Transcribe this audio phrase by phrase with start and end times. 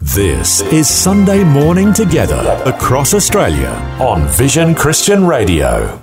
[0.00, 3.70] This is Sunday Morning Together across Australia
[4.00, 6.00] on Vision Christian Radio.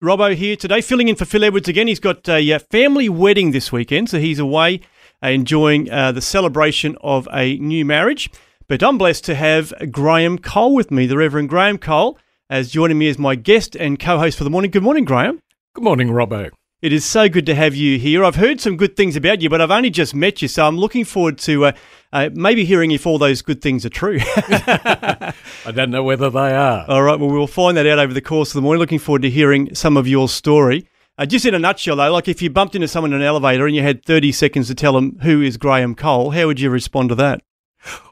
[0.00, 1.88] Robbo here today, filling in for Phil Edwards again.
[1.88, 4.80] He's got a uh, family wedding this weekend, so he's away
[5.24, 8.30] uh, enjoying uh, the celebration of a new marriage.
[8.68, 12.16] But I'm blessed to have Graham Cole with me, the Reverend Graham Cole,
[12.48, 14.70] as joining me as my guest and co-host for the morning.
[14.70, 15.40] Good morning, Graham.
[15.74, 16.52] Good morning, Robbo.
[16.84, 18.22] It is so good to have you here.
[18.22, 20.76] I've heard some good things about you, but I've only just met you, so I'm
[20.76, 21.72] looking forward to uh,
[22.12, 24.18] uh, maybe hearing if all those good things are true.
[24.26, 25.32] I
[25.74, 26.84] don't know whether they are.
[26.86, 28.80] All right, well, we'll find that out over the course of the morning.
[28.80, 30.86] Looking forward to hearing some of your story.
[31.16, 33.66] Uh, just in a nutshell, though, like if you bumped into someone in an elevator
[33.66, 36.68] and you had 30 seconds to tell them who is Graham Cole, how would you
[36.68, 37.40] respond to that?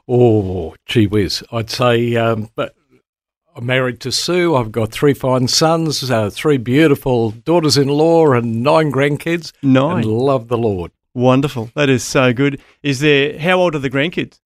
[0.07, 1.43] Oh, gee whiz.
[1.51, 2.73] I'd say, um, but
[3.55, 4.55] I'm married to Sue.
[4.55, 9.51] I've got three fine sons, uh, three beautiful daughters in law, and nine grandkids.
[9.61, 9.97] Nine.
[9.97, 10.91] And love the Lord.
[11.13, 11.69] Wonderful.
[11.75, 12.59] That is so good.
[12.81, 14.39] Is there, how old are the grandkids?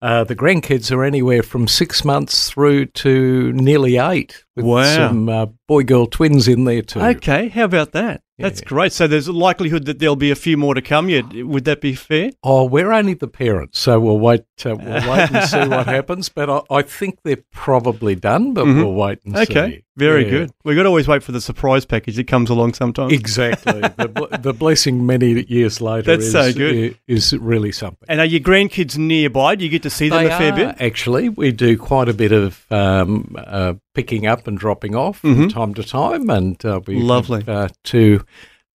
[0.00, 4.42] Uh, the grandkids are anywhere from six months through to nearly eight.
[4.56, 4.96] With Wow.
[4.96, 7.00] some uh, boy girl twins in there too.
[7.00, 8.22] Okay, how about that?
[8.38, 8.68] That's Yeah.
[8.68, 8.92] great.
[8.92, 11.24] So there's a likelihood that there'll be a few more to come yet.
[11.34, 12.30] Would that be fair?
[12.44, 14.42] Oh, we're only the parents, so we'll wait.
[14.64, 16.28] Uh, we'll wait and see what happens.
[16.28, 18.54] But I, I think they're probably done.
[18.54, 18.76] But Mhm.
[18.76, 19.84] we'll wait and see.
[19.98, 20.30] Very Yeah.
[20.30, 20.50] good.
[20.64, 23.12] We've got to always wait for the surprise package that comes along sometimes.
[23.12, 23.80] Exactly.
[23.80, 26.96] the, the blessing many years later That's is, so good.
[27.06, 28.06] is really something.
[28.08, 29.56] And are your grandkids nearby?
[29.56, 30.76] Do you get to see them They a fair are, bit?
[30.80, 35.34] Actually, we do quite a bit of um, uh, picking up and dropping off Mhm.
[35.36, 36.30] from time to time.
[36.30, 37.40] And uh, we Lovely.
[37.40, 38.24] Have, uh, two,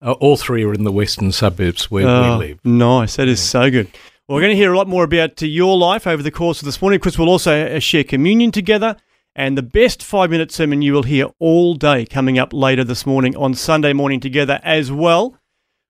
[0.04, 2.58] uh, all three are in the western suburbs where Oh, we live.
[2.64, 3.16] Nice.
[3.16, 3.86] That is so good.
[4.28, 6.60] Well, we're going to hear a lot more about uh, your life over the course
[6.60, 8.96] of this morning because we'll also uh, share communion together
[9.34, 13.06] and the best five minute sermon you will hear all day coming up later this
[13.06, 15.36] morning on Sunday morning together as well.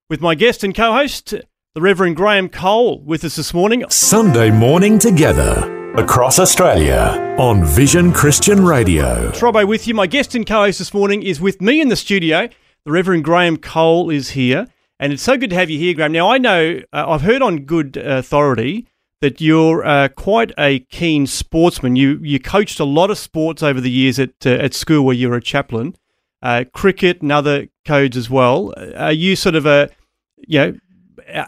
[0.08, 1.34] With my guest and co host,
[1.74, 3.84] the Reverend Graham Cole, with us this morning.
[3.88, 9.30] Sunday Morning Together across Australia on Vision Christian Radio.
[9.32, 9.94] Robbo with you.
[9.94, 12.48] My guest and co-host this morning is with me in the studio.
[12.84, 14.66] The Reverend Graham Cole is here,
[14.98, 16.12] and it's so good to have you here, Graham.
[16.12, 18.88] Now I know uh, I've heard on good authority
[19.22, 21.96] that you're uh, quite a keen sportsman.
[21.96, 25.14] You you coached a lot of sports over the years at uh, at school where
[25.16, 25.96] you were a chaplain,
[26.42, 28.74] uh, cricket and other codes as well.
[28.96, 29.88] Are you sort of a
[30.36, 30.74] you know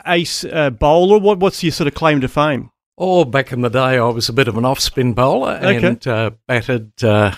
[0.07, 1.19] ace uh, bowler?
[1.19, 2.71] What what's your sort of claim to fame?
[2.97, 5.85] Oh, back in the day, I was a bit of an off-spin bowler Okay.
[5.85, 7.35] and uh, batted uh,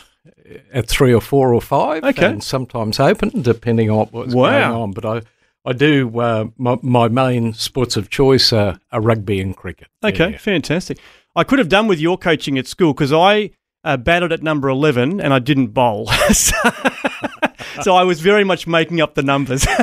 [0.71, 2.27] at three or four or five, Okay.
[2.27, 4.51] and sometimes open, depending on what's Wow.
[4.51, 4.91] going on.
[4.93, 5.23] But I,
[5.67, 9.89] I do uh, my, my main sports of choice are, are rugby and cricket.
[10.05, 10.39] Okay, Yeah.
[10.39, 10.99] fantastic.
[11.35, 13.51] I could have done with your coaching at school because I
[13.85, 16.07] uh, batted at number 11 and I didn't bowl.
[16.33, 16.55] so,
[17.83, 19.67] so I was very much making up the numbers.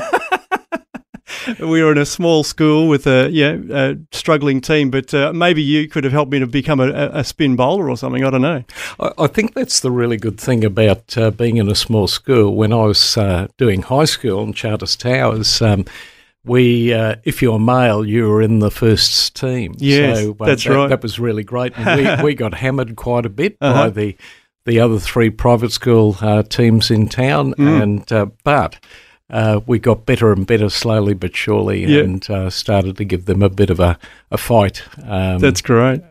[1.59, 5.61] we were in a small school with a yeah a struggling team, but uh, maybe
[5.61, 8.23] you could have helped me to become a, a spin bowler or something.
[8.23, 8.63] I don't know.
[8.99, 12.55] I, I think that's the really good thing about uh, being in a small school.
[12.55, 15.85] When I was uh, doing high school in Charters Towers, um,
[16.45, 19.75] we, uh, if you're male, you were in the first team.
[19.77, 20.87] Yes, so, uh, that's that, right.
[20.89, 21.71] That was really great.
[21.77, 23.83] And we, we got hammered quite a bit Uh-huh.
[23.85, 24.17] by the
[24.65, 27.81] the other three private school uh, teams in town, Mm.
[27.83, 28.77] and uh, but.
[29.33, 33.41] Uh, we got better and better slowly but surely, and uh, started to give them
[33.41, 33.97] a bit of a,
[34.29, 36.01] a fight um, That's great.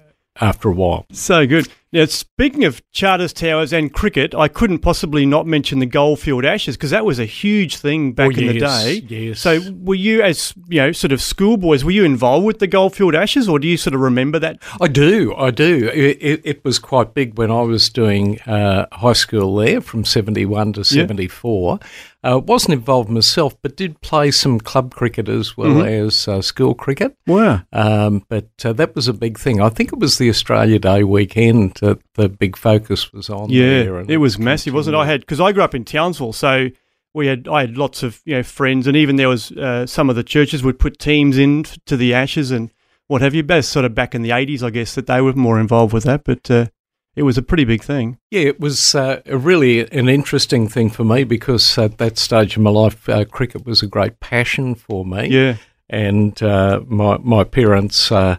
[0.40, 1.06] after a while.
[1.12, 1.68] So good.
[1.94, 6.74] Now, speaking of Charters Towers and cricket, I couldn't possibly not mention the Goldfield Ashes
[6.74, 9.02] because that was a huge thing back Oh, in the day.
[9.06, 9.40] yes.
[9.40, 13.14] So, were you, as you know, sort of schoolboys, were you involved with the Goldfield
[13.14, 14.58] Ashes, or do you sort of remember that?
[14.80, 15.90] I do, I do.
[15.92, 20.06] It, it, it was quite big when I was doing uh, high school there from
[20.06, 20.84] 71 to Yeah.
[20.84, 21.78] 74.
[22.24, 26.06] Uh, wasn't involved myself, but did play some club cricket as well Mm-hmm.
[26.06, 27.16] as uh, school cricket.
[27.26, 27.62] Wow.
[27.72, 29.60] Um, but uh, that was a big thing.
[29.60, 33.48] I think it was the Australia Day weekend that the big focus was on.
[33.50, 35.00] there Yeah, it was massive, wasn't it?
[35.00, 36.68] I had because I grew up in Townsville, so
[37.12, 40.08] we had I had lots of you know friends, and even there was uh, some
[40.08, 42.70] of the churches would put teams in to the Ashes and
[43.08, 43.42] what have you.
[43.42, 46.04] Best sort of back in the eighties, I guess that they were more involved with
[46.04, 46.66] that, but uh,
[47.14, 48.18] it was a pretty big thing.
[48.30, 52.62] Yeah, it was uh, really an interesting thing for me because at that stage of
[52.62, 55.28] my life, uh, cricket was a great passion for me.
[55.28, 55.56] Yeah,
[55.90, 58.36] and uh, my my parents uh,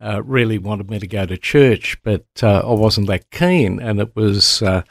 [0.00, 4.00] uh, really wanted me to go to church, but uh, I wasn't that keen, and
[4.00, 4.82] it was uh,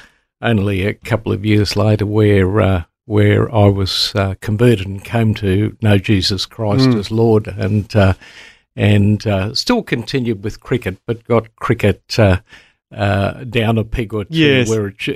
[0.42, 5.34] only a couple of years later where uh, where I was uh, converted and came
[5.36, 7.00] to know Jesus Christ Mm.
[7.00, 8.14] as Lord, and uh,
[8.76, 12.18] and uh, still continued with cricket, but got cricket.
[12.92, 14.68] Uh, uh, down a peg or two, Yes.
[14.70, 15.10] where it, sh-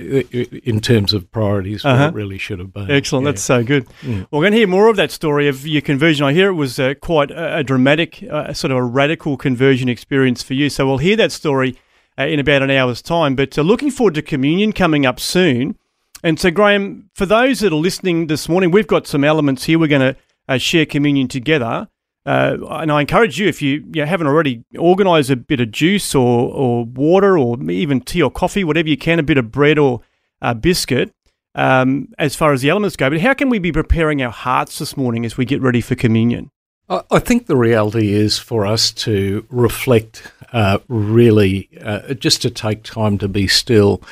[0.63, 2.07] in terms of priorities, where Uh-huh.
[2.07, 2.89] it really should have been.
[2.89, 3.25] Excellent.
[3.25, 3.31] Yeah.
[3.31, 3.85] That's so good.
[4.01, 4.27] Mm.
[4.31, 6.25] We're going to hear more of that story of your conversion.
[6.25, 9.89] I hear it was uh, quite a, a dramatic, uh, sort of a radical conversion
[9.89, 10.69] experience for you.
[10.69, 11.75] So we'll hear that story
[12.17, 13.35] uh, in about an hour's time.
[13.35, 15.77] But uh, looking forward to communion coming up soon.
[16.23, 19.77] And so, Graham, for those that are listening this morning, we've got some elements here.
[19.77, 21.89] We're going to uh, share communion together.
[22.25, 26.15] Uh, and I encourage you, if you, you haven't already, organise a bit of juice
[26.15, 29.77] or, or water or even tea or coffee, whatever you can, a bit of bread
[29.77, 30.01] or
[30.41, 31.11] uh, biscuit
[31.53, 33.09] um, as far as the elements go.
[33.09, 35.95] But how can we be preparing our hearts this morning as we get ready for
[35.95, 36.49] communion?
[36.87, 42.83] I think the reality is for us to reflect, uh, really, uh, just to take
[42.83, 44.03] time to be still,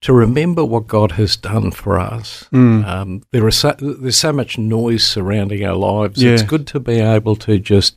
[0.00, 2.44] to remember what God has done for us.
[2.50, 2.84] Hmm.
[2.84, 6.22] Um, there are so, there's so much noise surrounding our lives.
[6.22, 7.96] It's good to be able to just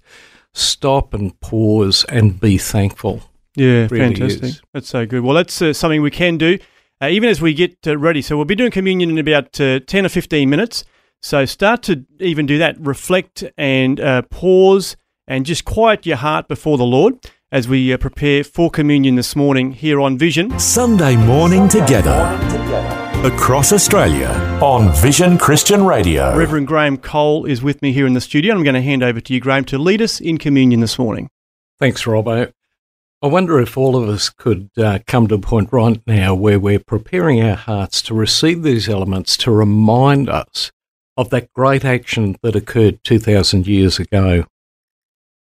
[0.53, 3.21] stop and pause and be thankful.
[3.55, 4.43] Yeah, Really fantastic.
[4.43, 4.61] is.
[4.73, 5.23] That's so good.
[5.23, 6.57] Well, that's uh, something we can do
[7.01, 8.21] uh, even as we get uh, ready.
[8.21, 10.83] So we'll be doing communion in about uh, 10 or 15 minutes.
[11.21, 12.79] So start to even do that.
[12.79, 14.95] Reflect and uh, pause
[15.27, 17.19] and just quiet your heart before the Lord
[17.51, 20.57] as we uh, prepare for communion this morning here on Vision.
[20.57, 22.39] Sunday morning together.
[23.25, 24.29] Across Australia
[24.61, 26.35] on Vision Christian Radio.
[26.37, 28.55] Reverend Graham Cole is with me here in the studio.
[28.55, 31.29] I'm going to hand over to you, Graham, to lead us in communion this morning.
[31.77, 32.53] Thanks, Robbo.
[33.21, 36.59] I wonder if all of us could uh, come to a point right now where
[36.59, 40.71] we're preparing our hearts to receive these elements to remind us
[41.17, 44.45] of that great action that occurred 2,000 years ago.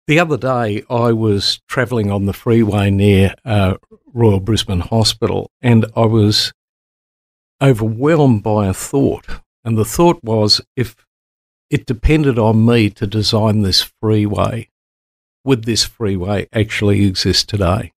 [0.08, 3.74] The other day, I was travelling on the freeway near uh,
[4.14, 6.54] Royal Brisbane Hospital and I was
[7.60, 9.26] overwhelmed by a thought.
[9.66, 10.96] And the thought was if
[11.68, 14.70] it depended on me to design this freeway,
[15.44, 17.92] would this freeway actually exist today?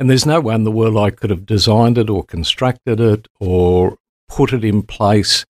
[0.00, 3.28] And there's no way in the world I could have designed it or constructed it
[3.38, 3.96] or
[4.28, 5.46] put it in place.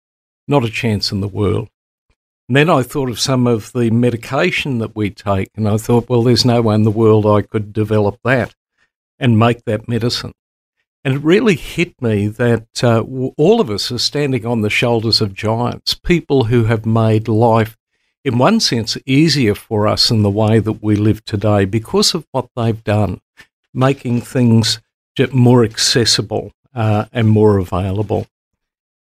[0.49, 1.69] Not a chance in the world.
[2.51, 6.09] And then I thought of some of the medication that we take, and I thought,
[6.09, 8.57] well, there's no way in the world I could develop that
[9.21, 10.33] and make that medicine.
[11.05, 13.03] And it really hit me that uh,
[13.37, 17.77] all of us are standing on the shoulders of giants, people who have made life
[18.25, 22.27] in one sense, easier for us in the way that we live today because of
[22.33, 23.21] what they've done,
[23.73, 24.81] making things
[25.31, 28.27] more accessible uh, and more available.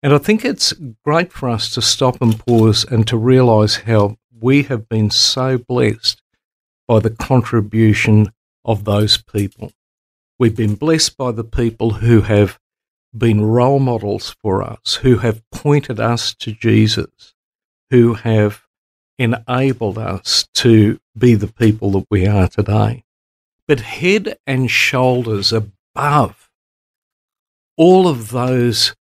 [0.04, 0.74] And I think it's
[1.06, 5.60] great for us to stop and pause and to realize how we have been so
[5.60, 6.22] blessed
[6.88, 8.34] by the contribution
[8.66, 9.72] of those people.
[10.40, 12.60] We've been blessed by the people who have
[13.16, 17.36] been role models for us, who have pointed us to Jesus,
[17.92, 18.64] who have
[19.20, 23.04] enabled us to be the people that we are today.
[23.68, 26.50] But head and shoulders above
[27.78, 28.96] all of those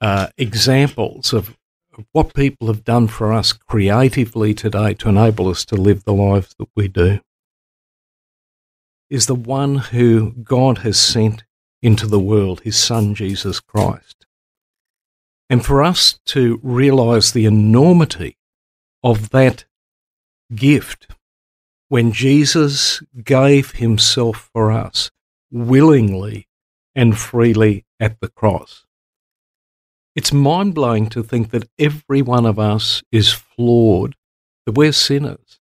[0.00, 1.56] uh, examples of
[2.12, 6.54] what people have done for us creatively today to enable us to live the lives
[6.58, 7.20] that we do
[9.10, 11.44] is the one who God has sent
[11.82, 14.26] into the world, his son Jesus Christ.
[15.48, 18.38] And for us to realize the enormity
[19.02, 19.64] of that
[20.54, 21.08] gift
[21.88, 25.10] when Jesus gave himself for us
[25.50, 26.46] willingly
[26.94, 28.86] and freely at the cross.
[30.16, 34.16] It's mind blowing to think that every one of us is flawed,
[34.66, 35.60] that we're sinners.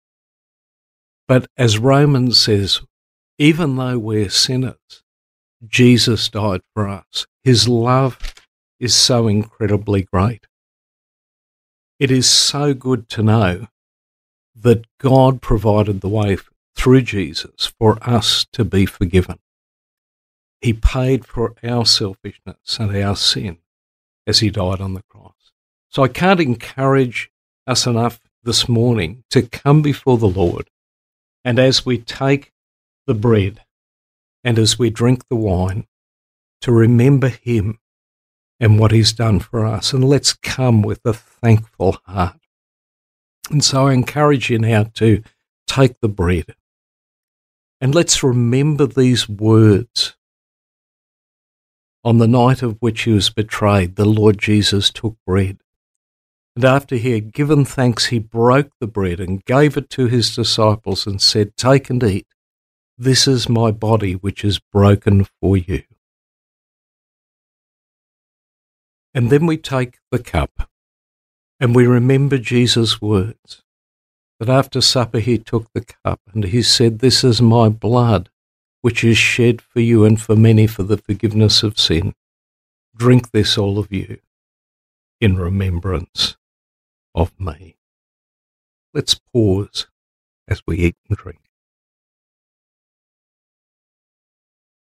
[1.26, 2.80] But as Romans says,
[3.38, 5.02] even though we're sinners,
[5.66, 7.26] Jesus died for us.
[7.42, 8.34] His love
[8.78, 10.46] is so incredibly great.
[11.98, 13.66] It is so good to know
[14.54, 16.38] that God provided the way
[16.76, 19.38] through Jesus for us to be forgiven.
[20.60, 23.58] He paid for our selfishness and our sin
[24.26, 25.52] as he died on the cross.
[25.88, 27.30] So I can't encourage
[27.66, 30.70] us enough this morning to come before the Lord
[31.44, 32.52] and as we take
[33.06, 33.60] the bread
[34.44, 35.86] and as we drink the wine,
[36.62, 37.78] to remember him
[38.58, 39.92] and what he's done for us.
[39.92, 42.40] And let's come with a thankful heart.
[43.50, 45.22] And so I encourage you now to
[45.66, 46.56] take the bread
[47.80, 50.16] and let's remember these words.
[52.06, 55.58] On the night of which he was betrayed, the Lord Jesus took bread.
[56.54, 60.32] And after he had given thanks, he broke the bread and gave it to his
[60.32, 62.28] disciples and said, Take and eat.
[62.96, 65.82] This is my body, which is broken for you.
[69.12, 70.70] And then we take the cup
[71.58, 73.64] and we remember Jesus' words
[74.38, 78.30] that after supper he took the cup and he said, This is my blood,
[78.86, 82.14] which is shed for you and for many for the forgiveness of sin.
[82.94, 84.20] Drink this, all of you,
[85.20, 86.36] in remembrance
[87.12, 87.74] of me.
[88.94, 89.88] Let's pause
[90.46, 91.40] as we eat and drink.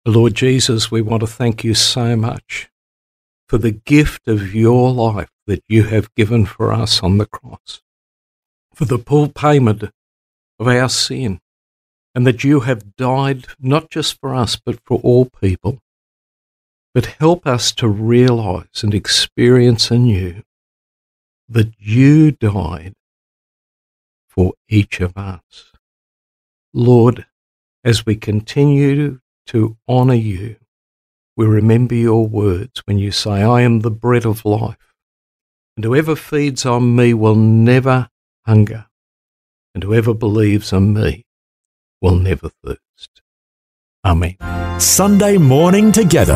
[0.06, 2.70] Lord Jesus, we want to thank you so much
[3.50, 7.82] for the gift of your life that you have given for us on the cross,
[8.76, 9.86] for the full payment
[10.60, 11.40] of our sin,
[12.18, 15.78] and that you have died not just for us, but for all people.
[16.92, 20.42] But help us to realize and experience anew
[21.48, 22.94] that you died
[24.28, 25.74] for each of us.
[26.74, 27.28] Lord,
[27.84, 30.56] as we continue to honor you,
[31.36, 34.96] we remember your words when you say, I am the bread of life,
[35.76, 38.10] and whoever feeds on me will never
[38.44, 38.88] hunger,
[39.76, 41.27] and whoever believes on me
[42.02, 43.22] will never thirst.
[44.06, 44.38] Amen.
[44.80, 46.36] Sunday morning together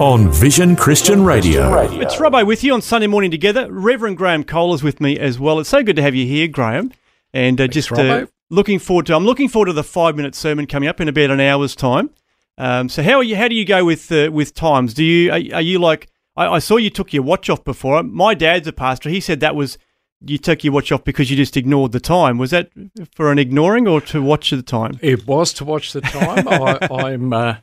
[0.00, 2.00] on Vision Christian Radio.
[2.00, 3.70] It's Robbo with you on Sunday morning together.
[3.70, 5.58] Reverend Graham Cole is with me as well.
[5.58, 6.92] It's so good to have you here, Graham.
[7.32, 9.14] And uh, just uh, looking forward to.
[9.14, 12.10] I'm looking forward to the five minute sermon coming up in about an hour's time.
[12.56, 13.36] Um, so how are you?
[13.36, 14.94] How do you go with uh, with times?
[14.94, 16.08] Do you are, are you like?
[16.36, 18.02] I, I saw you took your watch off before.
[18.02, 19.10] My dad's a pastor.
[19.10, 19.78] He said that was
[20.24, 22.38] you took your watch off because you just ignored the time.
[22.38, 22.70] Was that
[23.14, 24.98] for an ignoring or to watch the time?
[25.02, 26.48] It was to watch the time.
[26.48, 27.32] I, I'm.
[27.32, 27.56] Uh,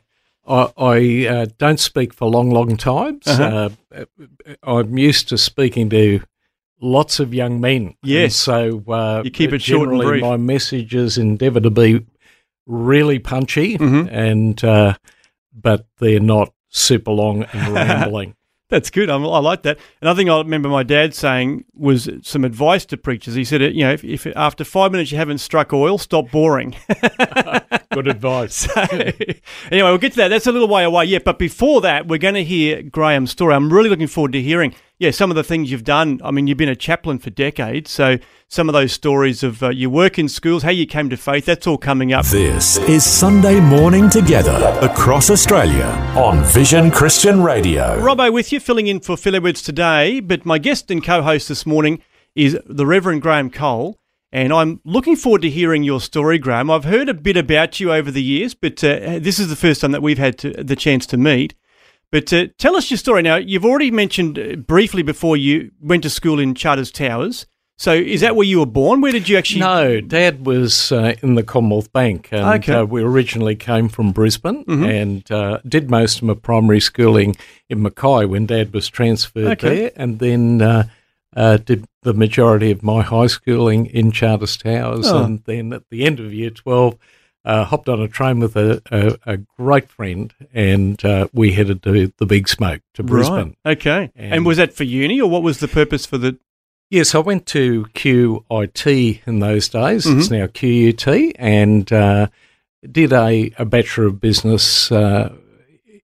[0.48, 3.26] I, I uh, don't speak for long, long times.
[3.28, 3.70] Uh-huh.
[3.92, 4.06] Uh,
[4.62, 6.22] I'm used to speaking to
[6.80, 7.82] lots of young men.
[7.88, 8.36] And Yes.
[8.36, 10.22] so uh, You keep it short and brief.
[10.22, 12.06] My messages endeavour to be
[12.68, 14.08] really punchy, Mhm.
[14.12, 14.94] and uh,
[15.52, 18.36] but they're not super long and rambling.
[18.70, 19.10] That's good.
[19.12, 19.78] I, I like that.
[20.02, 23.36] Another thing I remember my dad saying was some advice to preachers.
[23.36, 26.76] He said, you know, if, if after five minutes you haven't struck oil, stop boring.
[27.92, 28.68] Good advice.
[28.76, 28.82] So,
[29.72, 30.30] anyway, we'll get to that.
[30.30, 31.24] That's a little way away yet.
[31.24, 33.54] But before that, we're going to hear Graham's story.
[33.54, 36.22] I'm really looking forward to hearing, yeah, some of the things you've done.
[36.24, 37.92] I mean, you've been a chaplain for decades.
[37.92, 41.18] So some of those stories of uh, your work in schools, how you came to
[41.18, 42.26] faith, that's all coming up.
[42.26, 45.86] This is Sunday morning together across Australia
[46.16, 48.00] on Vision Christian Radio.
[48.00, 50.22] Robbo with you, filling in for Phil Edwards today.
[50.22, 52.02] But my guest and co host this morning
[52.34, 54.00] is the Reverend Graham Cole.
[54.32, 56.70] And I'm looking forward to hearing your story, Graham.
[56.70, 59.82] I've heard a bit about you over the years, but uh, this is the first
[59.82, 61.54] time that we've had to, the chance to meet.
[62.12, 63.22] But uh, tell us your story.
[63.22, 67.46] Now, you've already mentioned uh, briefly before you went to school in Charters Towers.
[67.78, 69.02] So is that where you were born?
[69.02, 69.60] Where did you actually?
[69.60, 72.72] No, Dad was uh, in the Commonwealth Bank, and Okay.
[72.72, 72.82] Mm-hmm.
[72.84, 77.36] uh, we originally came from Brisbane and uh, did most of my primary schooling
[77.70, 79.76] in Mackay when Dad was transferred Okay.
[79.76, 80.88] there, and then uh,
[81.36, 85.26] uh, did the majority of my high schooling in Charters Towers, Oh.
[85.26, 86.96] and then at the end of Year Twelve.
[87.46, 91.84] Uh, hopped on a train with a, a, a great friend, and uh, we headed
[91.84, 93.56] to the Big Smoke to Brisbane.
[93.64, 93.78] Right.
[93.78, 94.12] Okay.
[94.16, 96.38] And, And- was that for uni, or what was the purpose for the?
[96.90, 100.06] Yes, I went to QIT in those days.
[100.06, 100.36] It's Mm-hmm.
[100.36, 102.28] now QUT, and uh,
[102.92, 105.34] did a, a Bachelor of Business uh,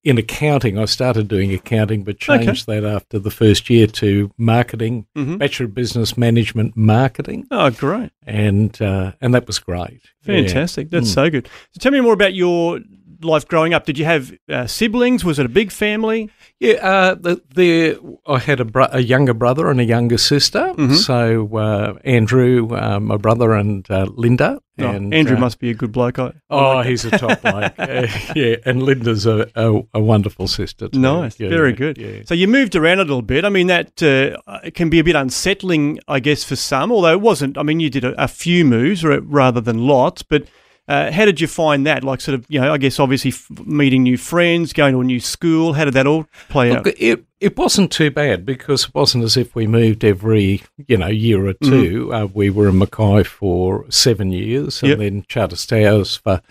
[0.03, 0.77] in accounting.
[0.79, 2.45] I started doing accounting, but Okay.
[2.45, 5.37] changed that after the first year to marketing, Mhm.
[5.37, 8.09] Bachelor of Business Management Marketing, Oh, great.
[8.25, 10.01] and uh, and that was great.
[10.25, 10.35] Yeah.
[10.37, 10.89] Fantastic.
[10.89, 11.13] That's Mm.
[11.13, 11.47] so good.
[11.73, 12.79] So tell me more about your
[13.23, 13.85] life growing up.
[13.85, 15.23] Did you have uh, siblings?
[15.25, 16.29] Was it a big family?
[16.59, 20.73] Yeah, uh, the, the I had a, bro- a younger brother and a younger sister.
[20.77, 20.95] Mhm.
[20.95, 24.59] So uh, Andrew, uh, my brother, and uh, Linda.
[24.79, 26.17] Oh, and Andrew uh, must be a good bloke.
[26.17, 27.73] I, I Oh, like he's a top bloke.
[27.77, 30.87] Uh, yeah, and Linda's a, a, a wonderful sister.
[30.87, 30.99] Too.
[30.99, 31.97] Nice, Yeah, very good.
[31.97, 32.21] Yeah.
[32.25, 33.43] So you moved around a little bit.
[33.45, 36.91] I mean, that uh, can be a bit unsettling, I guess, for some.
[36.91, 37.57] Although it wasn't.
[37.57, 40.23] I mean, you did a, a few moves rather than lots.
[40.23, 40.45] But
[40.87, 42.03] uh, how did you find that?
[42.03, 45.03] Like, sort of, you know, I guess obviously f- meeting new friends, going to a
[45.03, 45.73] new school.
[45.73, 46.85] How did that all play out?
[46.87, 51.07] It it wasn't too bad because it wasn't as if we moved every you know
[51.07, 54.97] year or 2 Uh, we were in Mackay for seven years, and Yep.
[54.99, 56.41] then Towers for.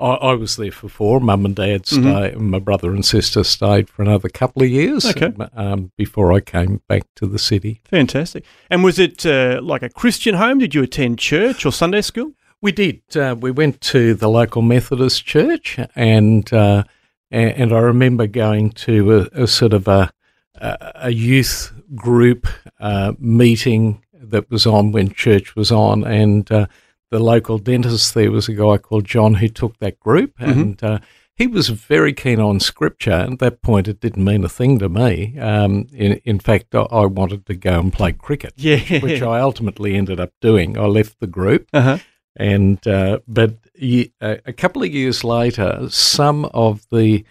[0.00, 1.18] I, I was there for four.
[1.18, 5.04] Mum and Dad stayed, and my brother and sister stayed for another couple of years.
[5.04, 5.32] Okay.
[5.56, 7.80] Um, before I came back to the city.
[7.90, 8.44] Fantastic.
[8.70, 10.58] And was it uh, like a Christian home?
[10.58, 12.30] Did you attend church or Sunday school?
[12.60, 13.02] We did.
[13.16, 16.84] Uh, we went to the local Methodist church, and uh,
[17.30, 20.10] and I remember going to a, a sort of a
[20.60, 22.48] a youth group
[22.80, 26.66] uh, meeting that was on when church was on, and uh,
[27.10, 30.98] the local dentist there was a guy called John who took that group, and uh,
[31.36, 33.12] he was very keen on scripture.
[33.12, 35.38] At that point, it didn't mean a thing to me.
[35.38, 38.98] Um, in, in fact, I, I wanted to go and play cricket, Yeah.
[38.98, 40.76] which I ultimately ended up doing.
[40.76, 41.98] I left the group, uh-huh.
[42.38, 43.56] And uh, but
[44.20, 47.24] a couple of years later, some of the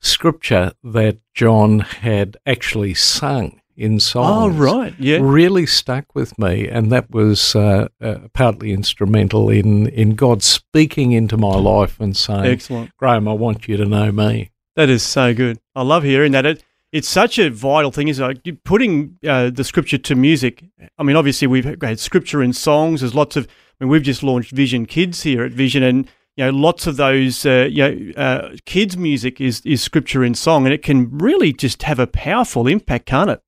[0.00, 4.56] scripture that John had actually sung in songs.
[4.56, 4.94] Oh, right.
[4.98, 5.18] Yeah.
[5.20, 11.12] really stuck with me, and that was uh, uh, partly instrumental in in God speaking
[11.12, 12.96] into my life and saying, Excellent.
[12.96, 15.58] "Graham, I want you to know me." That is so good.
[15.74, 16.46] I love hearing that.
[16.46, 18.46] It, it's such a vital thing, isn't it?
[18.46, 20.64] Like, putting uh, the scripture to music.
[20.96, 23.00] I mean, obviously, we've had scripture in songs.
[23.00, 23.48] There's lots of,
[23.80, 26.96] I mean, we've just launched Vision Kids here at Vision, and, you know, lots of
[26.96, 31.16] those, uh, you know, uh, kids' music is, is scripture in song, and it can
[31.18, 33.40] really just have a powerful impact, can't it?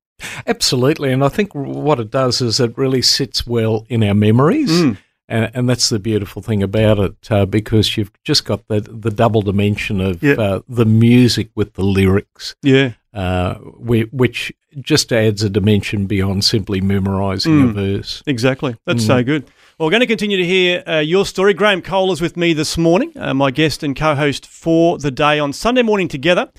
[0.47, 4.71] Absolutely, and I think what it does is it really sits well in our memories.
[4.71, 4.97] Mm.
[5.29, 9.11] And, and that's the beautiful thing about it, uh, because you've just got the the
[9.11, 10.35] double dimension of Yeah.
[10.35, 12.93] uh, the music with the lyrics, Yeah.
[13.17, 17.69] Uh, whi- which just adds a dimension beyond simply memorising Mm.
[17.69, 18.21] a verse.
[18.27, 18.75] Exactly.
[18.85, 19.07] That's Mm.
[19.07, 19.43] so good.
[19.77, 21.53] Well, we're going to continue to hear uh, your story.
[21.53, 25.11] Graham Cole is with me this morning, uh, my guest and co host for the
[25.11, 26.49] day on Sunday morning together.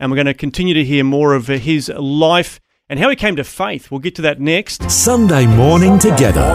[0.00, 3.16] And we're going to continue to hear more of uh, his life and how he
[3.16, 3.90] came to faith.
[3.90, 4.90] We'll get to that next.
[4.90, 6.48] Sunday morning together.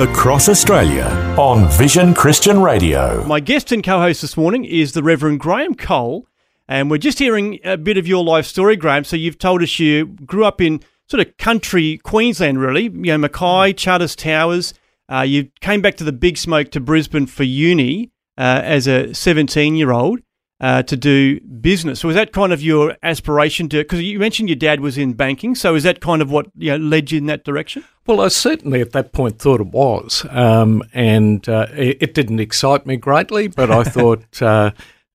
[0.00, 1.04] Across Australia
[1.38, 3.24] on Vision Christian Radio.
[3.26, 6.26] My guest and co host this morning is the Reverend Graham Cole.
[6.72, 9.04] And we're just hearing a bit of your life story, Graham.
[9.04, 12.84] So you've told us you grew up in sort of country Queensland, really.
[12.84, 14.72] You know, Mackay, Charters Towers.
[15.06, 19.12] Uh, you came back to the big smoke to Brisbane for uni uh, as a
[19.12, 20.20] 17 year old
[20.62, 22.00] uh, to do business.
[22.00, 23.76] So was that kind of your aspiration to?
[23.76, 25.54] Because you mentioned your dad was in banking.
[25.54, 27.84] So is that kind of what you know, led you in that direction?
[28.06, 32.40] Well, I certainly at that point thought it was, um, and uh, it, it didn't
[32.40, 33.48] excite me greatly.
[33.48, 34.40] But I thought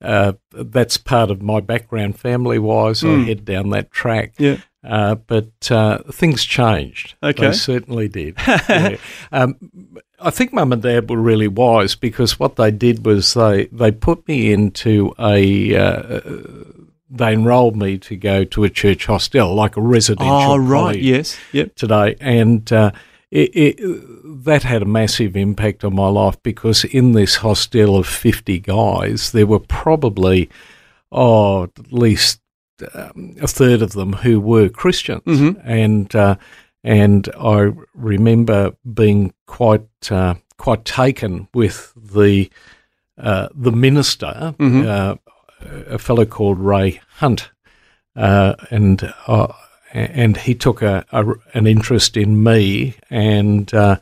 [0.02, 3.04] uh, that's part of my background, family-wise.
[3.04, 4.34] I head down that track.
[4.38, 4.58] Yeah.
[4.84, 7.16] Uh, but uh, things changed.
[7.22, 7.48] Okay.
[7.48, 8.38] They certainly did.
[8.48, 8.98] Yeah.
[9.32, 9.58] um,
[10.20, 13.92] I think mum and dad were really wise because what they did was they, they
[13.92, 15.76] put me into a.
[15.76, 16.22] Uh,
[17.10, 21.00] they enrolled me to go to a church hostel, like a residential Oh, right.
[21.00, 21.38] Yes.
[21.54, 21.76] Yep.
[21.76, 22.92] today, and uh,
[23.32, 28.08] it, it, that had a massive impact on my life because in this hostel of
[28.08, 30.50] fifty guys, there were probably
[31.12, 32.40] oh at least
[32.94, 35.62] um, a third of them who were Christians, Mhm.
[35.64, 36.36] and uh,
[36.84, 42.50] and I remember being quite uh, quite taken with the
[43.18, 44.86] uh, the minister, Mhm.
[44.86, 45.16] uh,
[45.90, 47.50] a fellow called Ray Hunt,
[48.16, 49.48] uh, and uh,
[49.98, 53.98] and he took a, a an interest in me, and uh,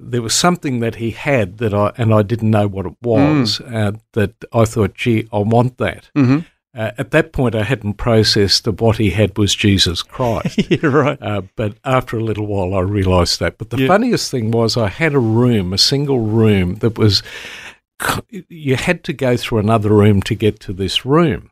[0.00, 3.60] there was something that he had that I and I didn't know what it was.
[3.60, 6.10] Uh, that I thought, gee, I want that.
[6.16, 6.38] Mm-hmm.
[6.76, 10.58] Uh, at that point, I hadn't processed that what he had was Jesus Christ.
[10.70, 10.86] yeah.
[10.86, 11.20] Right.
[11.20, 13.58] Uh, but after a little while, I realised that.
[13.58, 13.88] But the Yeah.
[13.88, 17.22] funniest thing was, I had a room, a single room that was.
[18.30, 21.50] You had to go through another room to get to this room.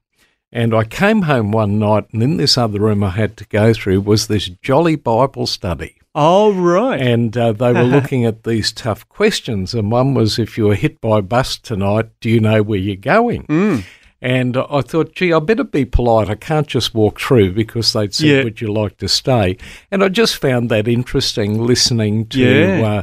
[0.53, 3.73] And I came home one night, and in this other room I had to go
[3.75, 5.97] through was this jolly Bible study.
[6.15, 6.99] Oh, right.
[7.01, 9.75] And uh, they were looking at these tough questions.
[9.75, 12.79] And one was, if you were hit by a bus tonight, do you know where
[12.79, 13.43] you're going?
[13.49, 13.85] Mm.
[14.23, 16.31] And I thought, gee, I better be polite.
[16.31, 18.45] I can't just walk through because they'd said, Yeah.
[18.45, 19.59] would you like to stay?
[19.91, 23.03] And I just found that interesting listening to Yeah.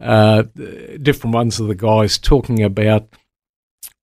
[0.00, 0.42] uh, uh,
[1.02, 3.08] different ones of the guys talking about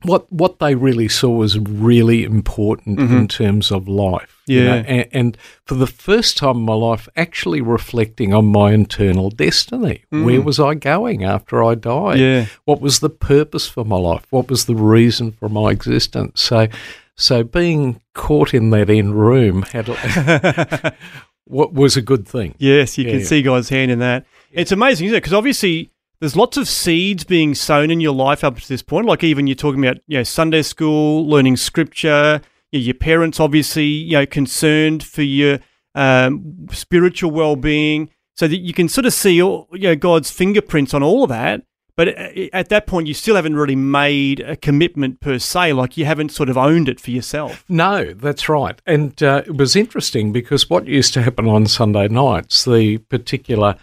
[0.04, 4.42] what what they really saw was really important in terms of life.
[4.48, 4.90] you know, Mm-hmm.
[4.90, 4.96] Yeah.
[5.04, 10.04] and, and for the first time in my life, actually reflecting on my internal destiny.
[10.10, 12.18] Where was I going after I died?
[12.18, 12.20] Mm.
[12.20, 12.46] Yeah.
[12.66, 14.26] What was the purpose for my life?
[14.32, 16.42] What was the reason for my existence?
[16.42, 16.68] So,
[17.16, 19.88] so being caught in that end room had
[21.46, 22.56] what was a good thing.
[22.58, 23.26] Yes, you Yeah, can yeah.
[23.26, 24.26] see God's hand in that.
[24.52, 25.22] It's amazing, isn't it?
[25.22, 29.08] Because obviously there's lots of seeds being sown in your life up to this point.
[29.08, 32.42] Like even you're talking about, you know, Sunday school, learning scripture.
[32.72, 35.60] Your parents obviously, you know, concerned for your
[35.94, 41.04] um, spiritual well-being, so that you can sort of see, you know, God's fingerprints on
[41.04, 41.64] all of that.
[41.98, 45.74] But at that point, you still haven't really made a commitment per se.
[45.74, 47.66] Like you haven't sort of owned it for yourself.
[47.68, 48.82] No, that's right.
[48.86, 53.76] And uh, it was interesting because what used to happen on Sunday nights, the particular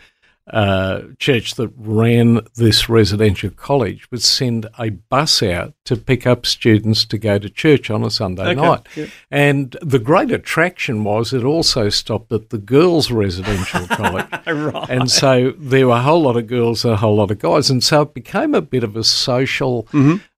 [0.50, 6.46] uh, church that ran this residential college would send a bus out to pick up
[6.46, 8.86] students to go to church on a Sunday Okay, night.
[8.96, 9.08] yep.
[9.30, 14.26] And the great attraction was it also stopped at the girls' residential college.
[14.46, 14.86] Right.
[14.90, 17.68] And so there were a whole lot of girls and a whole lot of guys.
[17.70, 19.86] And so it became a bit of a social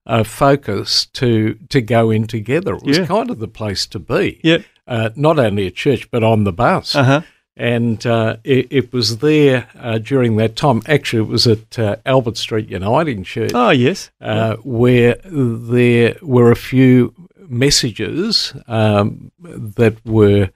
[0.07, 2.75] uh, focus to to go in together.
[2.75, 3.07] It was Yeah.
[3.07, 4.41] kind of the place to be.
[4.43, 4.59] Yeah.
[4.89, 6.97] Uh, not only at church, but on the bus.
[6.97, 7.21] Uh huh.
[7.61, 10.81] And uh, it, it was there uh, during that time.
[10.87, 14.11] Actually, it was at uh, Albert Street Uniting Church Oh yes.
[14.21, 17.13] uh, where there were a few
[17.49, 20.49] messages um, that were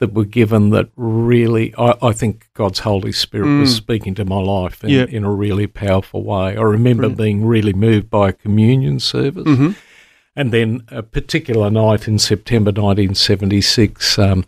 [0.00, 4.40] that were given that really I, I think God's Holy Spirit was speaking to my
[4.40, 4.92] life in, Mm.
[4.96, 5.16] Yeah.
[5.16, 6.56] in a really powerful way.
[6.56, 7.18] I remember Brilliant.
[7.18, 9.44] being really moved by a communion service.
[9.44, 9.76] Mhm.
[10.36, 14.44] And then a particular night in September 1976, um,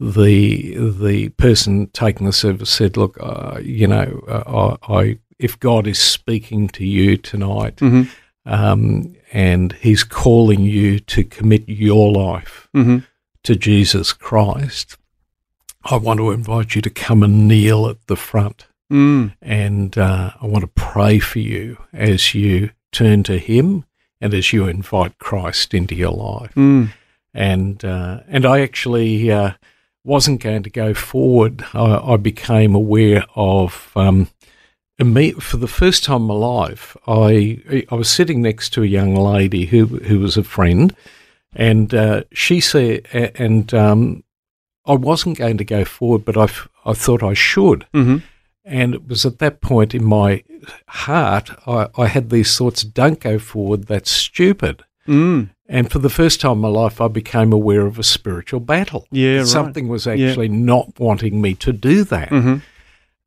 [0.00, 5.58] the the person taking the service said, "Look, uh, you know, uh, I, I if
[5.60, 8.08] God is speaking to you tonight, Mhm.
[8.46, 13.04] um, and He's calling you to commit your life Mhm.
[13.44, 14.96] to Jesus Christ,
[15.84, 19.32] I want to invite you to come and kneel at the front, Mm.
[19.42, 23.84] and uh, I want to pray for you as you turn to Him
[24.20, 26.90] and as you invite Christ into your life." Mm.
[27.34, 29.52] and uh, and I actually uh,
[30.08, 31.64] wasn't going to go forward.
[31.74, 34.28] I, I became aware of um,
[35.38, 36.96] for the first time in my life.
[37.06, 40.94] I I was sitting next to a young lady who who was a friend,
[41.54, 44.24] and uh, she said, and um,
[44.86, 47.86] I wasn't going to go forward, but I, f- I thought I should.
[47.92, 48.22] Mhm.
[48.64, 50.42] And it was at that point in my
[50.88, 53.86] heart, I, I had these thoughts: "Don't go forward.
[53.86, 55.50] That's stupid." Mm.
[55.70, 59.06] And for the first time in my life, I became aware of a spiritual battle.
[59.10, 59.46] Yeah, right.
[59.46, 62.30] Something was actually not wanting me to do that.
[62.30, 62.62] Mhm.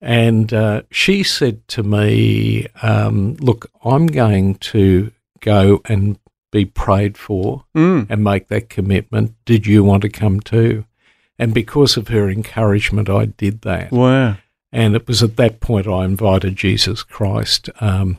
[0.02, 6.18] And uh, she said to me, um, Look, I'm going to go and
[6.52, 8.08] be prayed for Mm.
[8.10, 9.36] and make that commitment.
[9.46, 10.86] Did you want to come too?
[11.40, 13.92] And because of her encouragement, I did that.
[13.92, 14.38] Wow.
[14.72, 18.18] And it was at that point I invited Jesus Christ um,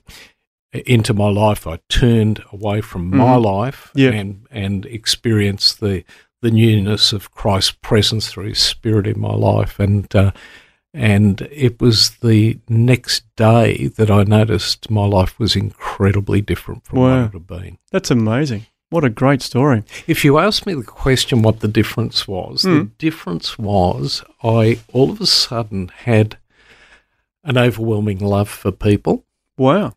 [0.72, 1.66] into my life.
[1.66, 3.44] I turned away from my Mhm.
[3.44, 4.10] life Yeah.
[4.10, 6.04] and and experienced the
[6.40, 9.78] the newness of Christ's presence through His Spirit in my life.
[9.78, 10.32] And uh,
[10.94, 16.98] and it was the next day that I noticed my life was incredibly different from
[16.98, 17.08] Wow.
[17.22, 17.78] what it had been.
[17.92, 18.66] That's amazing.
[18.90, 19.84] What a great story.
[20.06, 22.90] If you ask me the question what the difference was, the Mm.
[22.98, 26.36] difference was I all of a sudden had
[27.44, 29.24] an overwhelming love for people.
[29.56, 29.94] Wow.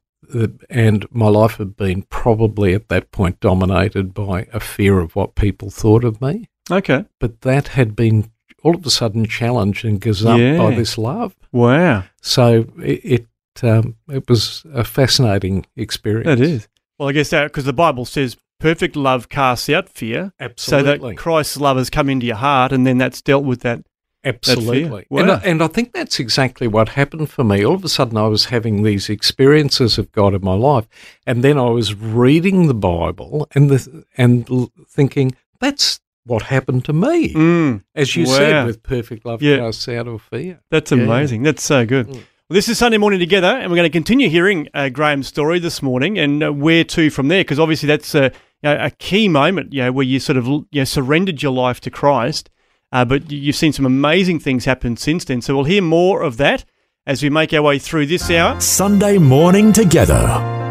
[0.70, 5.36] And my life had been probably at that point dominated by a fear of what
[5.36, 6.50] people thought of me.
[6.70, 7.06] Okay.
[7.20, 8.32] But that had been
[8.64, 11.36] all of a sudden challenged and gazumped by this love.
[11.52, 12.04] Wow.
[12.22, 16.40] So it it, um, it was a fascinating experience.
[16.40, 16.68] That is.
[16.98, 20.34] Well, I guess that because the Bible says perfect love casts out fear.
[20.40, 21.10] absolutely.
[21.10, 23.84] So that Christ's love has come into your heart, and then that's dealt with that.
[24.26, 25.06] Absolutely.
[25.12, 25.32] And.
[25.32, 27.64] I, and I think that's exactly what happened for me.
[27.66, 30.88] All of a sudden, I was having these experiences of God in my life.
[31.28, 34.48] And then I was reading the Bible and, the, and
[34.88, 37.34] thinking, that's what happened to me.
[37.34, 38.38] Mm, As you Wow.
[38.38, 39.58] said, with perfect love Yeah.
[39.58, 40.60] casts out of fear.
[40.72, 40.98] that's Yeah.
[40.98, 41.44] amazing.
[41.44, 42.08] That's so good.
[42.08, 42.14] Mm.
[42.14, 45.60] Well, this is Sunday morning together, and we're going to continue hearing uh, Graham's story
[45.60, 48.32] this morning, and uh, where to from there, because obviously that's a,
[48.64, 51.90] a key moment, you know, where you sort of you know, surrendered your life to
[51.90, 52.50] Christ.
[52.96, 55.42] Uh, but you've seen some amazing things happen since then.
[55.42, 56.64] So we'll hear more of that
[57.06, 58.58] as we make our way through this hour.
[58.62, 60.26] Sunday morning together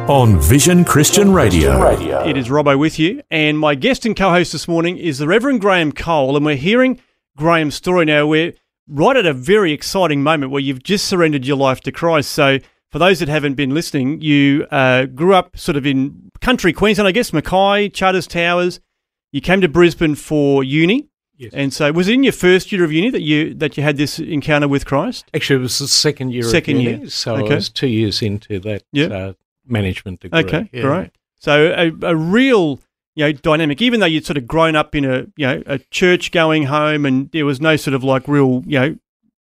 [0.08, 2.26] on Vision Christian Radio.
[2.26, 5.60] It is Robbo with you, and my guest and co-host this morning is the Reverend
[5.60, 6.98] Graham Cole, and we're hearing
[7.36, 8.26] Graham's story now.
[8.26, 8.54] We're
[8.88, 12.32] right at a very exciting moment where you've just surrendered your life to Christ.
[12.32, 12.58] So,
[12.90, 17.06] for those that haven't been listening, you uh, grew up sort of in country Queensland,
[17.06, 18.80] I guess, Mackay, Charters Towers.
[19.30, 21.50] You came to Brisbane for uni, Yes.
[21.52, 23.96] and so was it in your first year of uni that you that you had
[23.96, 25.24] this encounter with Christ?
[25.34, 27.10] Actually, it was the second year Second of uni, year.
[27.10, 27.52] so Okay.
[27.52, 29.06] I was two years into that Yeah.
[29.06, 29.32] uh,
[29.66, 30.40] management degree.
[30.40, 30.82] Okay, Yeah.
[30.82, 31.10] great.
[31.38, 32.80] So a, a real
[33.16, 33.82] you know dynamic.
[33.82, 37.04] Even though you'd sort of grown up in a you know a church going home,
[37.04, 38.96] and there was no sort of like real you know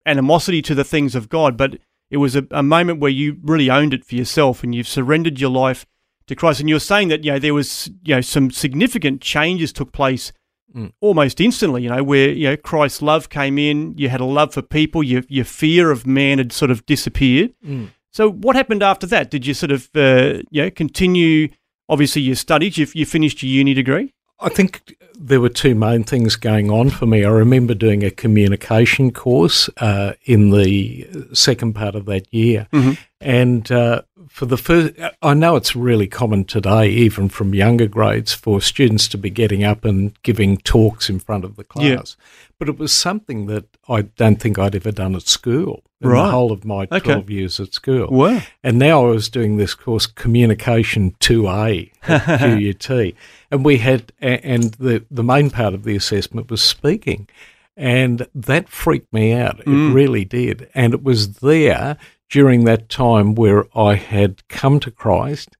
[0.05, 1.77] animosity to the things of God, but
[2.09, 5.39] it was a, a moment where you really owned it for yourself, and you've surrendered
[5.39, 5.85] your life
[6.27, 6.59] to Christ.
[6.59, 10.31] And you're saying that you know there was you know some significant changes took place.
[10.75, 10.91] Mm.
[11.01, 14.53] Almost instantly, you know, where you know Christ's love came in, you had a love
[14.53, 17.53] for people, your your fear of man had sort of disappeared.
[17.65, 17.89] Mm.
[18.11, 19.31] So what happened after that?
[19.31, 21.49] Did you sort of uh, you know continue?
[21.87, 22.77] Obviously, your studies.
[22.77, 24.13] You, you finished your uni degree.
[24.39, 27.25] I think there were two main things going on for me.
[27.25, 32.97] I remember doing a communication course uh, in the second part of that year, Mhm.
[33.19, 38.33] and uh, for the first, I know it's really common today, even from younger grades,
[38.33, 41.95] for students to be getting up and giving talks in front of the Yeah.
[41.97, 42.15] class.
[42.57, 46.25] But it was something that I don't think I'd ever done at school in Right.
[46.25, 46.99] the whole of my Okay.
[46.99, 48.07] 12 years at school.
[48.09, 48.41] Wow.
[48.63, 53.13] And now I was doing this course, Communication 2A at QUT.
[53.51, 57.27] And we had, and the, the main part of the assessment was speaking.
[57.75, 59.59] And that freaked me out.
[59.61, 59.93] It Mm.
[59.93, 60.67] really did.
[60.75, 61.97] And it was there
[62.29, 65.57] during that time where I had come to Christ,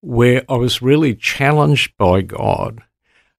[0.00, 2.82] where I was really challenged by God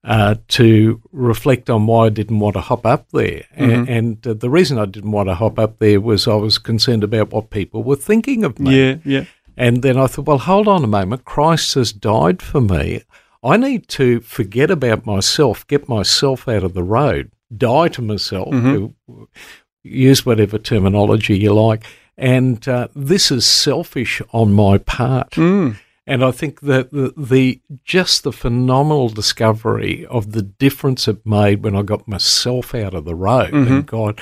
[0.03, 3.45] uh, to reflect on why I didn't want to hop up there.
[3.57, 3.91] Mm-hmm.
[3.91, 6.57] A- And, uh, the reason I didn't want to hop up there was I was
[6.57, 8.79] concerned about what people were thinking of me.
[8.79, 9.25] Yeah, yeah.
[9.57, 11.25] And then I thought, well, hold on a moment.
[11.25, 13.01] Christ has died for me.
[13.43, 18.49] I need to forget about myself, get myself out of the road, die to myself,
[19.83, 21.83] use whatever terminology you like.
[22.17, 25.31] And uh, this is selfish on my part.
[25.31, 25.77] Mm.
[26.07, 31.63] And I think that the, the just the phenomenal discovery of the difference it made
[31.63, 34.21] when I got myself out of the road and God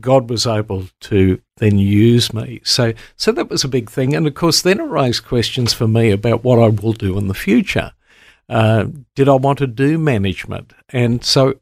[0.00, 2.60] God was able to then use me.
[2.64, 4.14] So so that was a big thing.
[4.14, 7.28] And of course then it raised questions for me about what I will do in
[7.28, 7.92] the future.
[8.48, 10.72] Uh, did I want to do management?
[10.88, 11.56] And so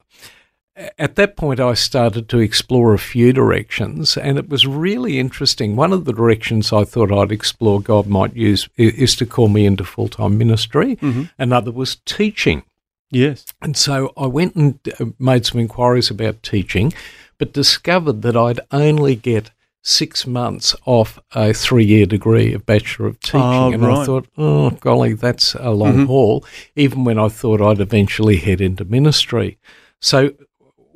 [0.76, 5.76] at that point, I started to explore a few directions, and it was really interesting.
[5.76, 9.66] One of the directions I thought I'd explore, God might use, is to call me
[9.66, 10.96] into full time ministry.
[10.96, 11.24] Mm-hmm.
[11.38, 12.64] Another was teaching.
[13.10, 13.46] Yes.
[13.62, 16.92] And so I went and uh, made some inquiries about teaching,
[17.38, 23.06] but discovered that I'd only get six months off a three year degree of Bachelor
[23.06, 23.40] of Teaching.
[23.40, 26.06] Oh, and I thought, oh, golly, that's a long mm-hmm.
[26.06, 29.58] haul, even when I thought I'd eventually head into ministry.
[30.00, 30.32] So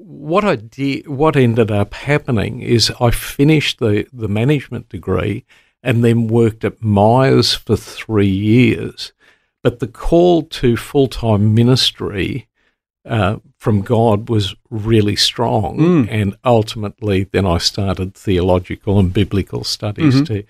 [0.09, 5.45] what I did, what ended up happening is I finished the, the management degree
[5.83, 9.13] and then worked at Myers for three years.
[9.63, 12.49] But the call to full time ministry
[13.05, 20.23] uh, from God was really strong, and ultimately, then I started theological and biblical studies
[20.29, 20.45] to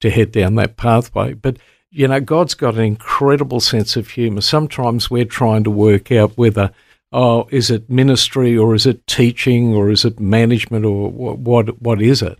[0.00, 1.34] to head down that pathway.
[1.34, 1.58] But
[1.90, 4.40] you know, God's got an incredible sense of humour.
[4.40, 6.72] Sometimes we're trying to work out whether
[7.14, 11.80] oh, is it ministry or is it teaching or is it management or what what,
[11.82, 12.38] what is it?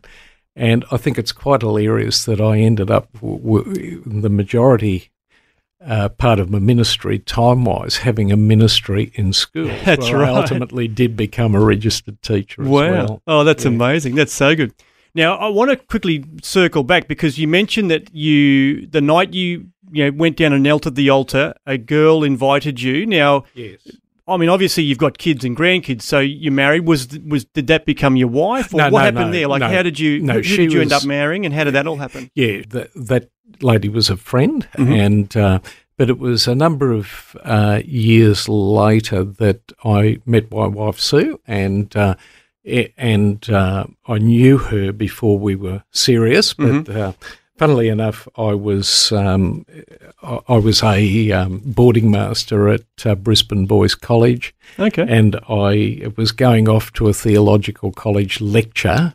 [0.56, 5.10] And I think it's quite hilarious that I ended up w- w- the majority
[5.84, 9.66] uh, part of my ministry, time wise, having a ministry in school.
[9.84, 10.36] That's where I right.
[10.42, 12.90] ultimately did become a registered teacher as Wow.
[12.90, 13.22] well.
[13.26, 13.70] Oh, that's Yeah.
[13.72, 14.14] amazing.
[14.14, 14.72] That's so good.
[15.14, 19.66] Now, I want to quickly circle back because you mentioned that you, the night you,
[19.92, 23.04] you know, went down and knelt at the altar, a girl invited you.
[23.06, 23.80] Now, Yes.
[24.26, 26.86] I mean, obviously you've got kids and grandkids, so you're married.
[26.86, 29.48] Was was did that become your wife, or No, what no, happened no, there?
[29.48, 30.20] Like, how did you?
[30.20, 32.30] No, who she did you end up marrying, and how did that all happen?
[32.34, 34.92] Yeah, that, that lady was a friend, Mm-hmm.
[34.92, 35.58] and uh,
[35.98, 41.38] but it was a number of uh, years later that I met my wife Sue,
[41.46, 42.14] and uh,
[42.64, 46.54] e- and uh, I knew her before we were serious.
[46.54, 47.10] But Mm-hmm.
[47.56, 49.64] Funnily enough, I was um,
[50.22, 55.04] I was a um, boarding master at uh, Brisbane Boys College Okay.
[55.08, 59.14] and I was going off to a theological college lecture,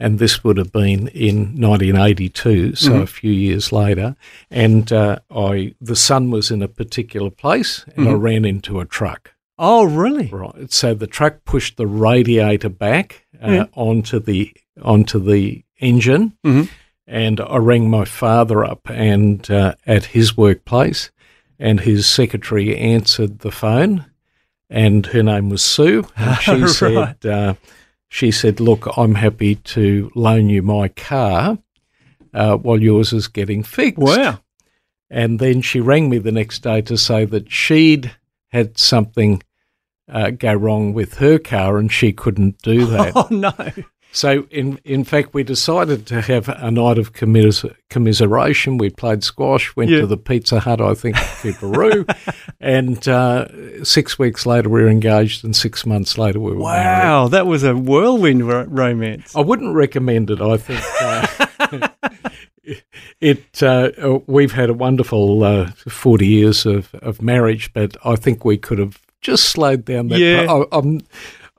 [0.00, 4.16] and this would have been in 1982, so a few years later.
[4.50, 8.84] And uh, I, the sun was in a particular place, and I ran into a
[8.86, 9.34] truck.
[9.60, 10.28] oh, really?
[10.32, 13.64] Right, so the truck pushed the radiator back uh, Yeah.
[13.74, 16.68] onto the onto the engine, Mhm.
[17.08, 21.10] And I rang my father up and uh, at his workplace,
[21.58, 24.04] and his secretary answered the phone,
[24.68, 26.68] and her name was Sue, and she Right.
[26.70, 27.54] said, uh,
[28.08, 31.58] she said, look, I'm happy to loan you my car
[32.34, 33.98] uh, while yours is getting fixed.
[33.98, 34.40] Wow.
[35.10, 38.14] And then she rang me the next day to say that she'd
[38.48, 39.42] had something
[40.10, 43.12] uh, go wrong with her car and she couldn't do that.
[43.16, 43.52] Oh no.
[44.12, 48.78] So, in in fact, we decided to have a night of commis- commiseration.
[48.78, 50.00] We played squash, went Yeah.
[50.00, 52.06] to the Pizza Hut, I think, to Peru,
[52.60, 57.04] and uh, six weeks later we were engaged, and six months later we were married.
[57.04, 59.36] Wow, that was a whirlwind ro- romance.
[59.36, 60.40] I wouldn't recommend it.
[60.40, 61.88] I think uh,
[63.20, 63.62] it.
[63.62, 68.56] Uh, we've had a wonderful uh, forty years of, of marriage, but I think we
[68.58, 70.18] could have just slowed down that.
[70.18, 70.46] Yeah.
[70.48, 71.00] I, I'm.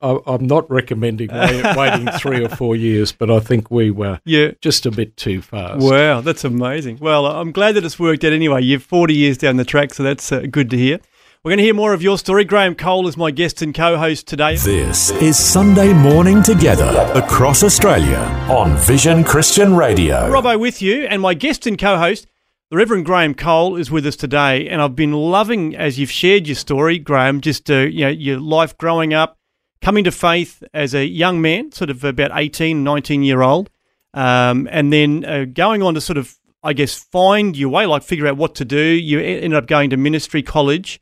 [0.02, 4.20] I- I'm not recommending wait- waiting three or four years, but I think we were
[4.26, 4.52] Yeah.
[4.62, 5.80] just a bit too fast.
[5.82, 7.00] Wow, that's amazing.
[7.02, 8.62] Well, I'm glad that it's worked out anyway.
[8.64, 11.00] You're 40 years down the track, so that's uh, good to hear.
[11.44, 12.44] We're going to hear more of your story.
[12.44, 14.58] Graham Cole is my guest and co host today.
[14.58, 18.18] This is Sunday Morning Together across Australia
[18.50, 20.30] on Vision Christian Radio.
[20.30, 22.28] Robbo with you, and my guest and co host,
[22.72, 26.46] The Reverend Graham Cole is with us today, and I've been loving as you've shared
[26.46, 29.39] your story, Graham, just uh, you know, your life growing up,
[29.82, 33.70] coming to faith as a young man, sort of about 18, 19 year old,
[34.14, 38.04] um, and then uh, going on to sort of, I guess, find your way, like
[38.04, 38.80] figure out what to do.
[38.80, 41.00] You ended up going to ministry college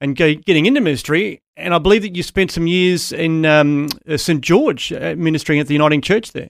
[0.00, 1.42] and go, getting into ministry.
[1.58, 4.40] And I believe that you spent some years in um, uh, St.
[4.40, 6.48] George uh, ministering at the Uniting Church there.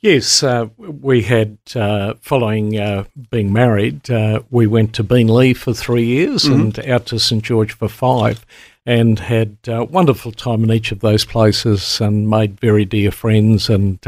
[0.00, 5.74] Yes, uh, we had, uh, following uh, being married, uh, we went to Beenleigh for
[5.74, 6.60] three years mm-hmm.
[6.60, 7.42] and out to St.
[7.42, 8.46] George for five
[8.86, 13.68] and had a wonderful time in each of those places and made very dear friends
[13.68, 14.06] and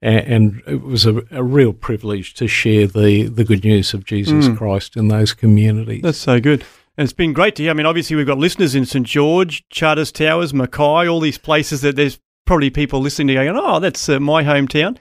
[0.00, 4.46] and it was a, a, real privilege to share the, the good news of Jesus
[4.46, 4.56] mm.
[4.56, 6.02] Christ in those communities.
[6.02, 6.64] That's so good.
[6.98, 7.70] And it's been great to hear.
[7.70, 9.06] I mean, obviously, we've got listeners in St.
[9.06, 13.78] George, Charters Towers, Mackay, all these places that there's probably people listening to going, oh,
[13.78, 14.98] that's uh, my hometown.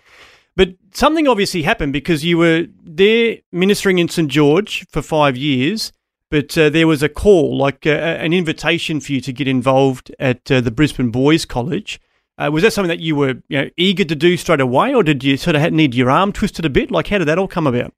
[0.55, 4.29] But something obviously happened because you were there ministering in St.
[4.29, 5.91] George for five years,
[6.29, 10.15] but uh, there was a call, like uh, an invitation for you to get involved
[10.19, 11.99] at uh, the Brisbane Boys College.
[12.37, 15.01] Uh, was that something that you were you know, eager to do straight away, or
[15.01, 16.91] did you sort of need your arm twisted a bit?
[16.91, 17.91] Like, how did that all come about?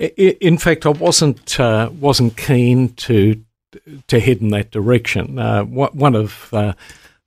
[0.00, 3.42] In fact, I wasn't uh, wasn't keen to
[4.08, 5.38] to head in that direction.
[5.38, 6.72] Uh, one of uh,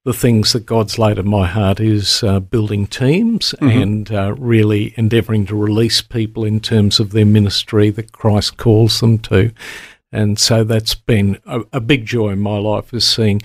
[0.04, 3.82] the things that God's laid in my heart is uh, building teams mm-hmm.
[3.82, 9.00] and uh, really endeavouring to release people in terms of their ministry that Christ calls
[9.00, 9.52] them to.
[10.12, 13.42] And so that's been a, a big joy in my life is seeing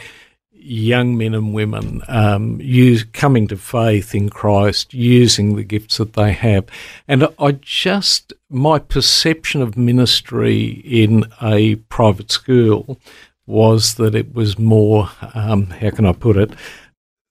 [0.59, 6.13] young men and women um, use, coming to faith in Christ, using the gifts that
[6.13, 6.67] they have.
[7.07, 12.99] And I just, my perception of ministry in a private school
[13.47, 16.51] was that it was more, um, how can I put it,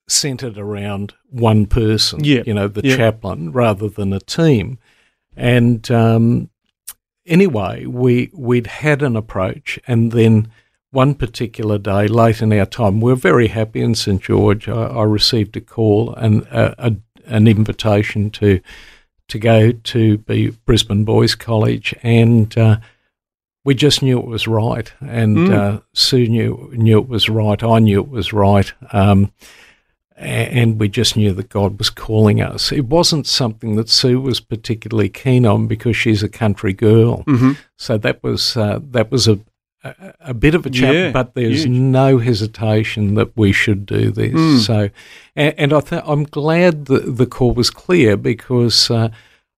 [0.07, 2.41] centered around one person, yeah.
[2.45, 2.95] you know, the yeah.
[2.95, 4.79] chaplain, rather than a team.
[5.35, 6.49] And um,
[7.25, 10.49] anyway, we we'd had an approach, and then
[10.91, 14.67] one particular day, late in our time, we were very happy in St George.
[14.69, 16.95] I, I received a call and a, a,
[17.25, 18.61] an invitation to
[19.27, 22.77] to go to be Brisbane Boys College, and uh,
[23.65, 24.91] we just knew it was right.
[25.01, 25.53] And mm.
[25.53, 27.61] uh, Sue knew knew it was right.
[27.61, 28.71] I knew it was right.
[28.93, 29.33] Um,
[30.15, 32.71] and we just knew that God was calling us.
[32.71, 37.23] It wasn't something that Sue was particularly keen on because she's a country girl.
[37.25, 37.51] Mm-hmm.
[37.75, 39.39] So that was uh, that was a,
[39.83, 41.69] a, a bit of a chat, yeah, but there's huge.
[41.69, 44.33] no hesitation that we should do this.
[44.33, 44.59] Mm.
[44.59, 44.89] So,
[45.35, 49.09] and, and I th- I'm glad that the call was clear because uh,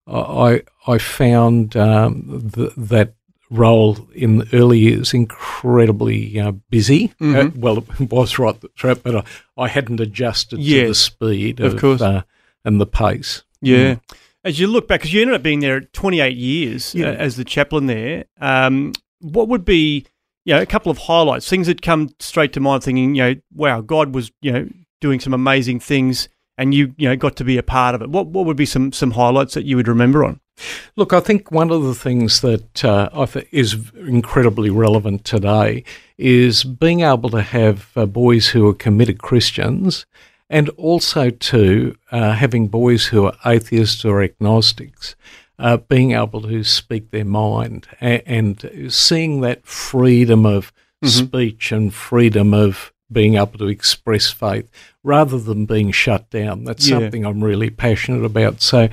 [0.07, 3.13] I I found um, th- that
[3.51, 7.09] role in the early years incredibly uh, busy.
[7.19, 7.35] Mm-hmm.
[7.35, 9.23] Uh, well, it was right, but I,
[9.57, 12.01] I hadn't adjusted Yes, to the speed of of, course.
[12.01, 12.21] Uh,
[12.65, 13.43] and the pace.
[13.61, 13.95] Yeah.
[13.95, 14.01] Mm.
[14.43, 17.07] As you look back, because you ended up being there 28 years Yeah.
[17.07, 20.05] uh, as the chaplain there, um, what would be
[20.45, 23.35] you know, a couple of highlights, things that come straight to mind thinking, you know,
[23.53, 24.67] wow, God was, you know,
[25.01, 28.09] doing some amazing things and you, you know, got to be a part of it.
[28.09, 30.39] What, what would be some, some highlights that you would remember on?
[30.95, 35.83] Look, I think one of the things that uh, is incredibly relevant today
[36.17, 40.05] is being able to have uh, boys who are committed Christians
[40.49, 45.15] and also to uh, having boys who are atheists or agnostics.
[45.59, 51.25] Uh, being able to speak their mind and, and seeing that freedom of Mm-hmm.
[51.27, 54.67] speech and freedom of being able to express faith
[55.01, 56.65] rather than being shut down.
[56.65, 56.99] That's Yeah.
[56.99, 58.61] something I'm really passionate about.
[58.61, 58.89] So,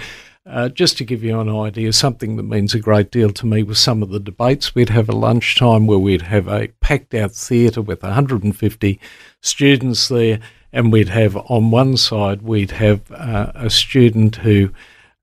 [0.49, 3.65] uh, just to give you an idea, something that means a great deal to me
[3.65, 7.33] was some of the debates we'd have a lunchtime where we'd have a packed out
[7.33, 9.01] theatre with 150
[9.41, 10.39] students there,
[10.73, 14.71] and we'd have on one side, we'd have uh, a student who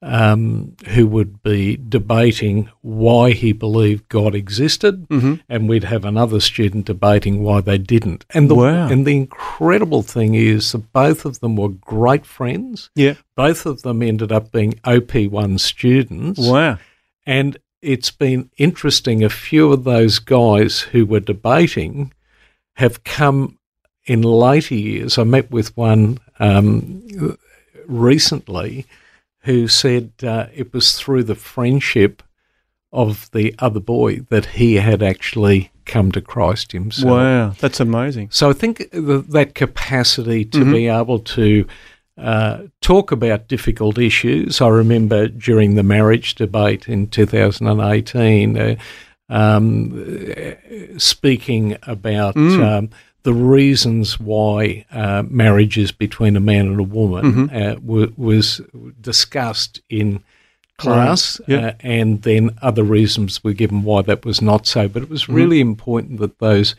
[0.06, 5.36] um, who would be debating why he believed God existed, Mm-hmm.
[5.48, 8.26] and we'd have another student debating why they didn't.
[8.32, 8.88] And the Wow.
[8.90, 12.90] and the incredible thing is that both of them were great friends.
[12.96, 13.16] Yeah.
[13.38, 16.40] Both of them ended up being OP1 students.
[16.40, 16.78] Wow.
[17.26, 19.24] And it's been interesting.
[19.24, 22.12] A few of those guys who were debating
[22.76, 23.58] have come
[24.06, 25.18] in later years.
[25.18, 27.04] I met with one um,
[27.88, 28.86] recently
[29.44, 32.24] who said uh, it was through the friendship
[32.92, 37.10] of the other boy that he had actually come to Christ himself.
[37.12, 37.50] Wow.
[37.60, 38.30] That's amazing.
[38.32, 40.72] So I think th that capacity to Mhm.
[40.74, 41.66] be able to
[42.16, 44.62] uh, talk about difficult issues.
[44.62, 48.76] I remember during the marriage debate in 2018, uh,
[49.30, 50.52] um, uh,
[51.00, 52.64] speaking about Mm.
[52.78, 52.90] um,
[53.24, 57.56] the reasons why uh, marriage is between a man and a woman Mhm.
[57.56, 58.62] uh, w- was
[59.02, 60.22] discussed in
[60.78, 61.50] class, Right.
[61.50, 61.68] Yeah.
[61.68, 64.88] uh, and then other reasons were given why that was not so.
[64.88, 65.34] But it was Mm-hmm.
[65.34, 66.76] really important that those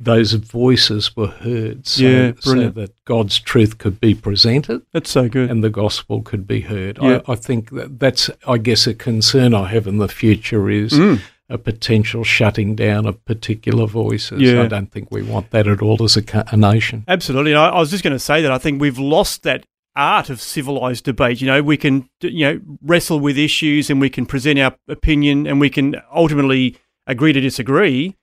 [0.00, 5.28] those voices were heard, so, Yeah, so that God's truth could be presented That's so
[5.28, 5.48] good.
[5.50, 6.98] and the gospel could be heard.
[7.00, 7.20] Yeah.
[7.28, 10.92] I, I think that that's, I guess, a concern I have in the future is
[10.94, 11.20] Mm.
[11.48, 14.40] A potential shutting down of particular voices.
[14.40, 14.62] Yeah.
[14.62, 17.04] I don't think we want that at all as a, a nation.
[17.06, 17.52] Absolutely.
[17.52, 19.66] And I, I was just going to say that I think we've lost that
[19.96, 21.40] art of civilized debate.
[21.40, 25.46] You know, we can you know wrestle with issues and we can present our opinion
[25.46, 28.16] and we can ultimately agree to disagree.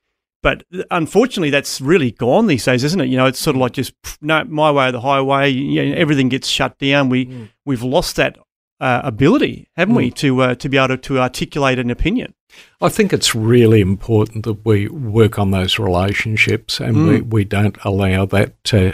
[0.44, 3.06] But unfortunately, that's really gone these days, isn't it?
[3.06, 5.50] You know, it's sort of like just no, my way or the highway.
[5.50, 7.10] You know, everything gets shut down.
[7.10, 8.40] We we've lost that
[8.80, 12.34] uh, ability, haven't we, to uh, to be able to, to articulate an opinion.
[12.82, 17.78] I think it's really important that we work on those relationships and we, we don't
[17.84, 18.93] allow that to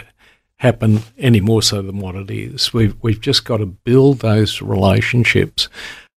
[0.58, 2.72] happen any more so than what it is.
[2.74, 5.68] We've, we've just got to build those relationships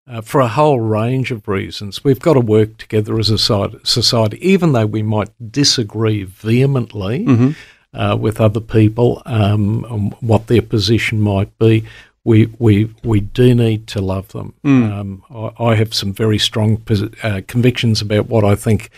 [0.08, 2.02] uh, for a whole range of reasons.
[2.02, 7.26] We've got to work together as a society, society even though we might disagree vehemently
[7.94, 11.84] uh, with other people um, on what their position might be.
[12.24, 14.54] We, we, we do need to love them.
[14.62, 16.82] Um, I, I have some very strong
[17.22, 18.90] uh, convictions about what I think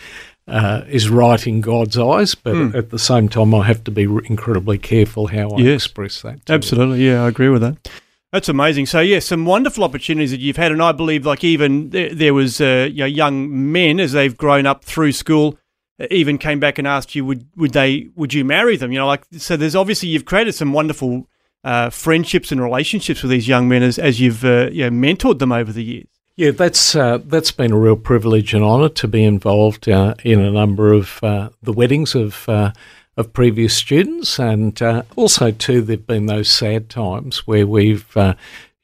[0.45, 4.03] uh, is right in God's eyes, but at the same time, I have to be
[4.03, 5.85] incredibly careful how I Yes.
[5.85, 6.49] express that.
[6.49, 7.89] Absolutely, yeah, I agree with that.
[8.33, 8.87] That's amazing.
[8.87, 12.33] So, yeah, some wonderful opportunities that you've had, and I believe, like even there, there
[12.33, 15.57] was, uh, you know, young men as they've grown up through school,
[15.99, 18.91] uh, even came back and asked you, would would they, would you marry them?
[18.91, 19.55] You know, like so.
[19.55, 21.29] There's obviously you've created some wonderful
[21.63, 25.39] uh, friendships and relationships with these young men as as you've uh, you know, mentored
[25.39, 26.07] them over the years.
[26.35, 30.39] Yeah, that's uh, that's been a real privilege and honour to be involved uh, in
[30.39, 32.71] a number of uh, the weddings of uh,
[33.17, 38.15] of previous students, and uh, also too there've been those sad times where we've.
[38.17, 38.33] Uh,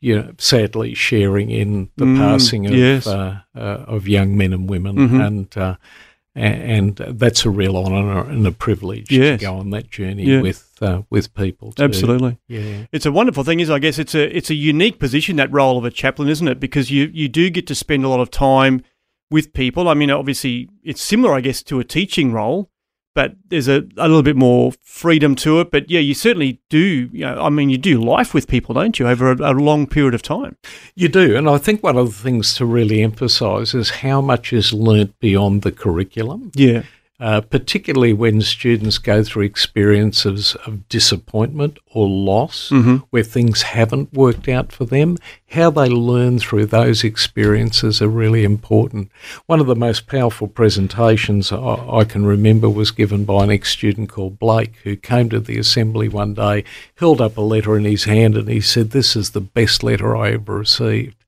[0.02, 3.06] you know, sadly sharing in the Mm, passing of yes.
[3.06, 5.28] uh, uh, of young men and women, Mhm.
[5.28, 5.76] and uh,
[6.36, 9.40] and that's a real honour and a privilege Yes.
[9.40, 10.42] to go on that journey Yeah.
[10.42, 11.72] with uh, with people.
[11.74, 11.84] Too.
[11.84, 12.38] Absolutely.
[12.48, 12.86] yeah.
[12.92, 15.78] It's a wonderful thing, is I guess it's a it's a unique position that role
[15.78, 16.60] of a chaplain, isn't it?
[16.60, 18.84] Because you you do get to spend a lot of time
[19.32, 19.88] with people.
[19.90, 22.70] I mean, obviously, it's similar, I guess, to a teaching role,
[23.14, 25.72] but there's a, a little bit more freedom to it.
[25.72, 27.10] But yeah, you certainly do.
[27.12, 29.88] You know, I mean, you do life with people, don't you, over a, a long
[29.88, 30.58] period of time?
[30.96, 34.54] You do, and I think one of the things to really emphasise is how much
[34.54, 36.84] is learnt beyond the curriculum, Yeah,
[37.20, 42.70] uh, particularly when students go through experiences of disappointment or loss,
[43.10, 45.18] where things haven't worked out for them.
[45.52, 49.12] How they learn through those experiences are really important.
[49.48, 54.10] One of the most powerful presentations I, I can remember was given by an ex-student
[54.10, 56.64] called Blake, who came to the assembly one day,
[56.96, 60.16] held up a letter in his hand, and he said, "This is the best letter
[60.16, 61.19] I ever received."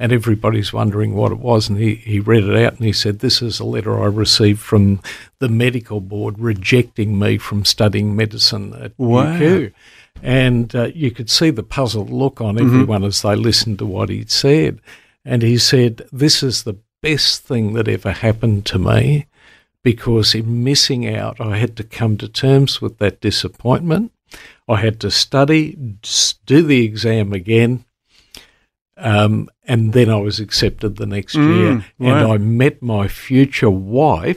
[0.00, 1.68] And everybody's wondering what it was.
[1.68, 4.58] And he, he read it out and he said, This is a letter I received
[4.58, 5.00] from
[5.40, 9.38] the medical board rejecting me from studying medicine at Wow.
[9.38, 9.72] UQ.
[10.22, 14.08] And uh, you could see the puzzled look on everyone as they listened to what
[14.08, 14.80] he'd said.
[15.24, 19.26] And he said, This is the best thing that ever happened to me
[19.82, 24.12] because in missing out, I had to come to terms with that disappointment.
[24.66, 25.76] I had to study,
[26.46, 27.84] do the exam again,
[29.00, 32.16] um, and then I was accepted the next Mm, year, wow.
[32.16, 34.36] and I met my future wife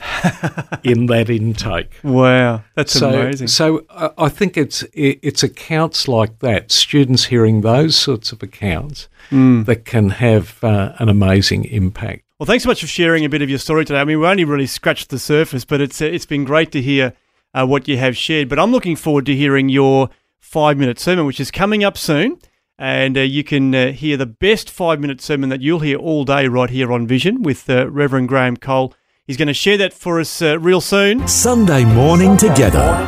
[0.83, 1.91] in that intake.
[2.03, 3.47] wow, that's so, amazing.
[3.47, 9.07] so I I think it's it's accounts like that, students hearing those sorts of accounts
[9.31, 9.65] Mm.
[9.65, 12.23] that can have uh, an amazing impact.
[12.37, 14.01] Well, thanks so much for sharing a bit of your story today.
[14.01, 16.81] I mean, we only really scratched the surface, but it's uh, it's been great to
[16.81, 17.13] hear
[17.53, 18.49] uh, what you have shared.
[18.49, 20.09] But I'm looking forward to hearing your
[20.39, 22.37] five minute sermon, which is coming up soon.
[22.77, 26.25] And uh, you can uh, hear the best five minute sermon that you'll hear all
[26.25, 28.93] day right here on Vision with uh, Reverend Graham Cole.
[29.25, 31.27] He's going to share that for us uh, real soon.
[31.27, 33.07] Sunday morning together.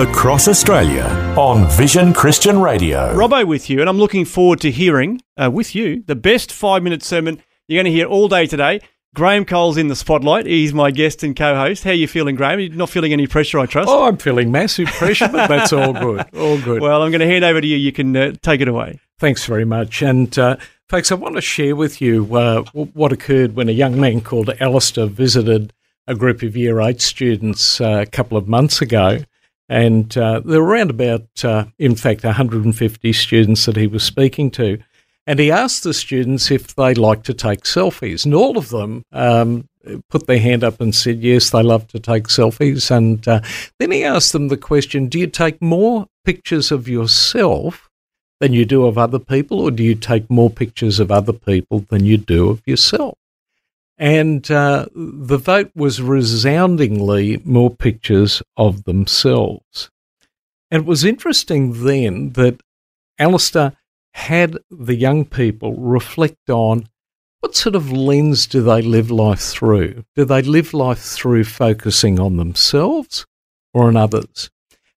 [0.00, 1.04] Across Australia
[1.36, 3.14] on Vision Christian Radio.
[3.14, 6.82] Robbo with you, and I'm looking forward to hearing uh, with you the best five
[6.82, 8.80] minute sermon you're going to hear all day today.
[9.14, 10.46] Graham Cole's in the spotlight.
[10.46, 11.82] He's my guest and co host.
[11.82, 12.60] How are you feeling, Graham?
[12.60, 13.88] You're not feeling any pressure, I trust?
[13.88, 16.24] Oh, I'm feeling massive pressure, but that's all good.
[16.34, 16.80] All good.
[16.80, 17.76] Well, I'm going to hand over to you.
[17.76, 19.00] You can uh, take it away.
[19.18, 20.00] Thanks very much.
[20.00, 20.56] And, uh,
[20.88, 24.50] folks, I want to share with you uh, what occurred when a young man called
[24.60, 25.72] Alistair visited
[26.06, 29.18] a group of Year 8 students uh, a couple of months ago.
[29.68, 34.50] And uh, there were around about, uh, in fact, 150 students that he was speaking
[34.52, 34.78] to.
[35.26, 38.24] And he asked the students if they like to take selfies.
[38.24, 39.68] And all of them um,
[40.08, 42.90] put their hand up and said, yes, they love to take selfies.
[42.90, 43.40] And uh,
[43.78, 47.88] then he asked them the question do you take more pictures of yourself
[48.40, 51.84] than you do of other people, or do you take more pictures of other people
[51.90, 53.14] than you do of yourself?
[53.98, 59.90] And uh, the vote was resoundingly more pictures of themselves.
[60.70, 62.62] And it was interesting then that
[63.18, 63.74] Alistair
[64.14, 66.88] had the young people reflect on
[67.40, 70.04] what sort of lens do they live life through?
[70.14, 73.26] Do they live life through focusing on themselves
[73.72, 74.50] or on others?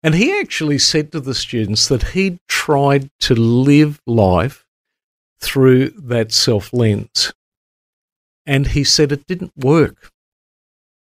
[0.03, 4.65] And he actually said to the students that he tried to live life
[5.39, 7.33] through that self lens.
[8.45, 10.11] And he said it didn't work.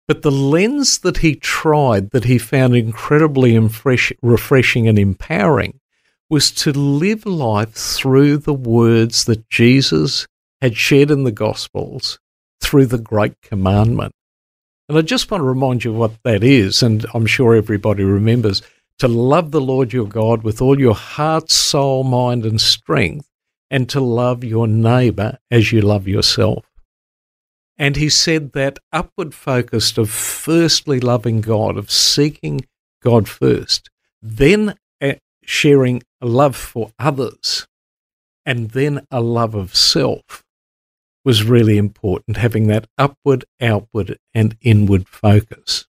[0.06, 5.80] But the lens that he tried, that he found incredibly refreshing and empowering,
[6.30, 10.26] was to live life through the words that Jesus
[10.62, 12.18] had shared in the Gospels
[12.60, 14.12] through the Great Commandment.
[14.88, 18.62] And I just want to remind you what that is, and I'm sure everybody remembers
[18.98, 23.28] to love the Lord your God with all your heart, soul, mind, and strength,
[23.70, 26.64] and to love your neighbour as you love yourself.
[27.78, 32.60] And he said that upward focused of firstly loving God, of seeking
[33.02, 33.88] God first,
[34.20, 34.74] then
[35.50, 37.66] sharing a love for others,
[38.46, 40.44] and then a love of self
[41.24, 45.86] was really important, having that upward, outward, and inward focus.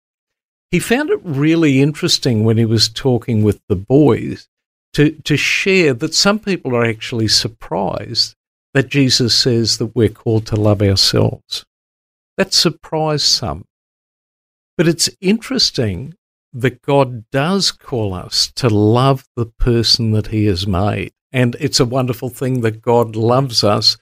[0.69, 4.47] He found it really interesting when he was talking with the boys
[4.93, 8.35] to, to share that some people are actually surprised
[8.75, 11.65] that Jesus says that we're called to love ourselves.
[12.37, 13.65] That surprised some.
[14.77, 16.13] But it's interesting
[16.61, 21.13] that God does call us to love the person that He has made.
[21.31, 23.97] And it's a wonderful thing that God loves us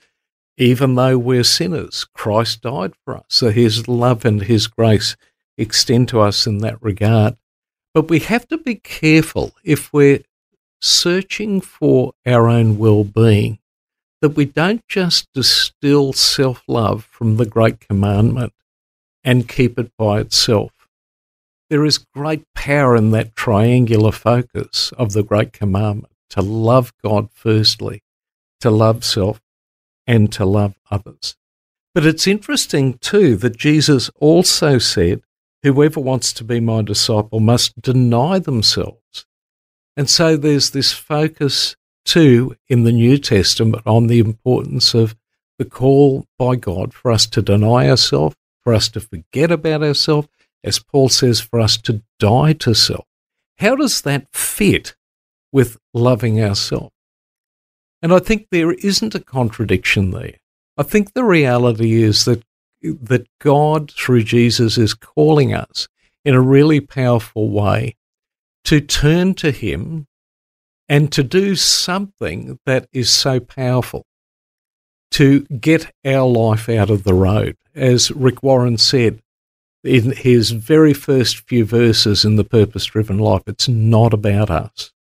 [0.57, 2.05] even though we're sinners.
[2.13, 3.25] Christ died for us.
[3.29, 5.15] So His love and His grace
[5.57, 7.37] extend to us in that regard.
[7.93, 10.23] But we have to be careful if we're
[10.81, 13.59] searching for our own well being
[14.21, 18.53] that we don't just distill self love from the Great Commandment
[19.23, 20.71] and keep it by itself.
[21.70, 27.30] There is great power in that triangular focus of the Great Commandment to love God
[27.32, 28.03] firstly,
[28.61, 29.41] to love self,
[30.05, 31.36] and to love others.
[31.95, 35.22] But it's interesting too that Jesus also said,
[35.63, 39.26] Whoever wants to be my disciple must deny themselves.
[39.97, 45.16] And so there's this focus too in the New Testament on the importance of
[45.57, 50.28] the call by God for us to deny ourselves, for us to forget about ourselves,
[50.66, 53.05] as Paul says, for us to die to self.
[53.59, 54.95] How does that fit
[55.51, 56.91] with loving ourselves?
[58.01, 60.36] And I think there isn't a contradiction there.
[60.78, 62.43] I think the reality is that
[62.82, 65.88] that God through Jesus is calling us
[66.24, 67.95] in a really powerful way
[68.66, 70.05] to turn to him
[70.88, 74.05] and to do something that is so powerful
[75.11, 77.55] to get our life out of the road.
[77.74, 79.22] As Rick Warren said
[79.86, 84.91] in his very first few verses in The Purpose Driven Life, it's not about us.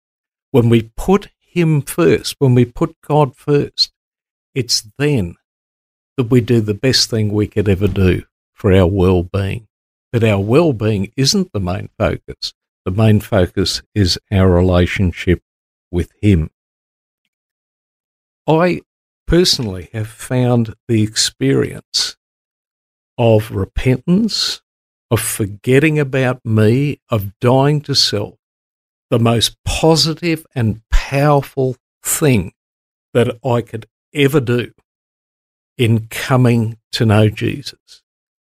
[0.50, 3.92] When we put him first, when we put God first,
[4.54, 5.36] it's then
[6.16, 9.66] that we do the best thing we could ever do for our well being.
[10.12, 12.52] But our well being isn't the main focus.
[12.84, 15.42] The main focus is our relationship
[15.90, 16.50] with Him.
[18.46, 18.82] I
[19.26, 22.16] personally have found the experience
[23.16, 24.60] of repentance,
[25.14, 28.34] of forgetting about me, of dying to self,
[29.10, 32.52] the most positive and powerful thing
[33.12, 34.72] that I could ever do
[35.78, 38.02] in coming to know Jesus.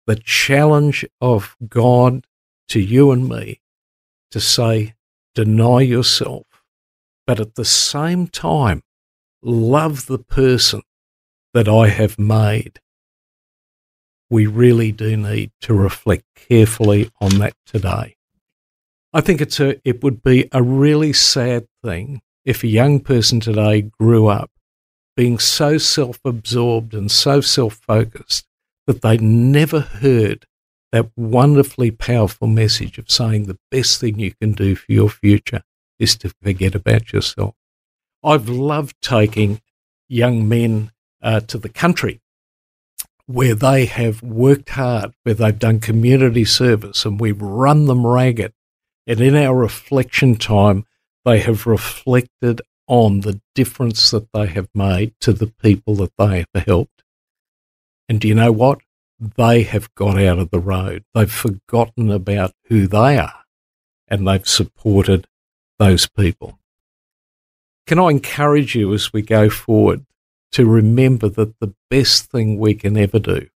[0.07, 2.27] The challenge of God
[2.69, 3.61] to you and me
[4.31, 4.95] to say,
[5.35, 6.47] deny yourself,
[7.27, 8.83] but at the same time,
[9.43, 10.81] love the person
[11.53, 12.81] that I have made.
[14.31, 18.16] We really do need to reflect carefully on that today.
[19.12, 23.41] I think it's a, it would be a really sad thing if a young person
[23.41, 24.51] today grew up
[25.16, 28.47] being so self absorbed and so self focused
[28.87, 30.47] that they never heard
[30.93, 35.62] that wonderfully powerful message of saying the best thing you can do for your future
[35.99, 37.55] is to forget about yourself.
[38.22, 39.61] I've loved taking
[40.09, 42.20] young men uh, to the country
[43.27, 48.53] where they have worked hard, where they've done community service, and we've run them ragged.
[49.07, 50.85] And in our reflection time,
[51.25, 56.39] they have reflected on the difference that they have made to the people that they
[56.39, 57.03] have helped.
[58.09, 58.81] And do you know what?
[59.18, 61.05] They have got out of the road.
[61.14, 63.45] They've forgotten about who they are
[64.09, 65.27] and they've supported
[65.79, 66.59] those people.
[67.87, 70.07] can I encourage you as we go forward
[70.55, 73.48] to remember that the best thing we can ever do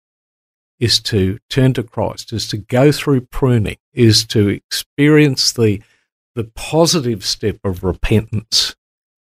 [0.80, 5.80] is to turn to Christ, is to go through pruning, is to experience the
[6.34, 8.76] the positive step of repentance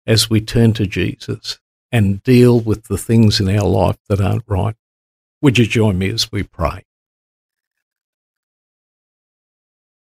[0.07, 1.59] as we turn to Jesus
[1.91, 4.75] and deal with the things in our life that aren't right.
[5.41, 6.85] Would you join me as we pray?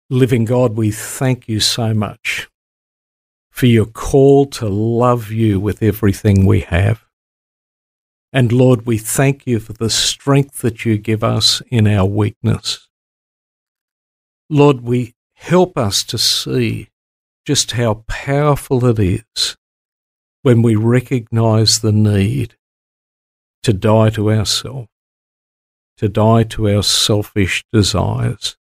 [0.09, 2.49] Living God, we thank you so much
[3.49, 7.04] for your call to love you with everything we have.
[8.35, 12.89] And Lord, we thank you for the strength that you give us in our weakness.
[14.49, 16.89] Lord, we help us to see
[17.45, 19.55] just how powerful it is
[20.41, 22.57] when we recognize the need
[23.63, 24.89] to die to ourselves,
[25.95, 28.57] to die to our selfish desires,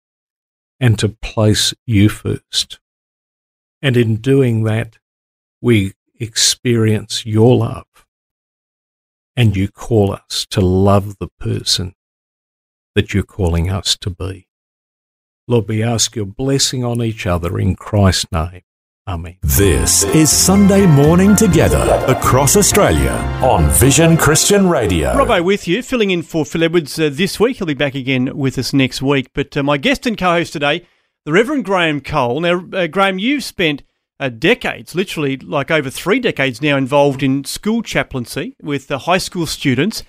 [0.81, 2.81] and to place you first.
[3.81, 4.99] And in doing that,
[5.63, 7.87] we experience your love.
[9.37, 11.95] And you call us to love the person
[12.95, 14.49] that you're calling us to be.
[15.47, 18.63] Lord, we ask your blessing on each other in Christ's name.
[19.09, 19.39] Amen.
[19.43, 23.13] This is Sunday Morning Together across Australia
[23.43, 25.15] on Vision Christian Radio.
[25.15, 27.57] Robbo with you, filling in for Phil Edwards uh, this week.
[27.57, 29.31] He'll be back again with us next week.
[29.35, 30.87] But uh, my guest and co host today,
[31.25, 32.41] the Reverend Graham Cole.
[32.41, 33.83] Now, uh, Graham, you've spent
[34.21, 39.19] uh, decades, literally like over three decades now, involved in school chaplaincy with the high
[39.19, 40.05] school students.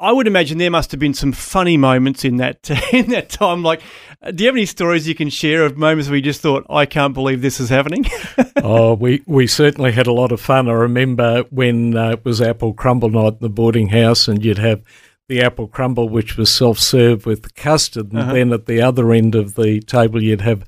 [0.00, 3.62] I would imagine there must have been some funny moments in that in that time.
[3.62, 3.82] Like,
[4.22, 6.66] uh, do you have any stories you can share of moments where you just thought,
[6.68, 8.06] "I can't believe this is happening"?
[8.56, 10.68] oh, we we certainly had a lot of fun.
[10.68, 14.58] I remember when uh, it was apple crumble night in the boarding house, and you'd
[14.58, 14.82] have
[15.28, 18.32] the apple crumble, which was self serve with custard, and uh-huh.
[18.32, 20.64] then at the other end of the table you'd have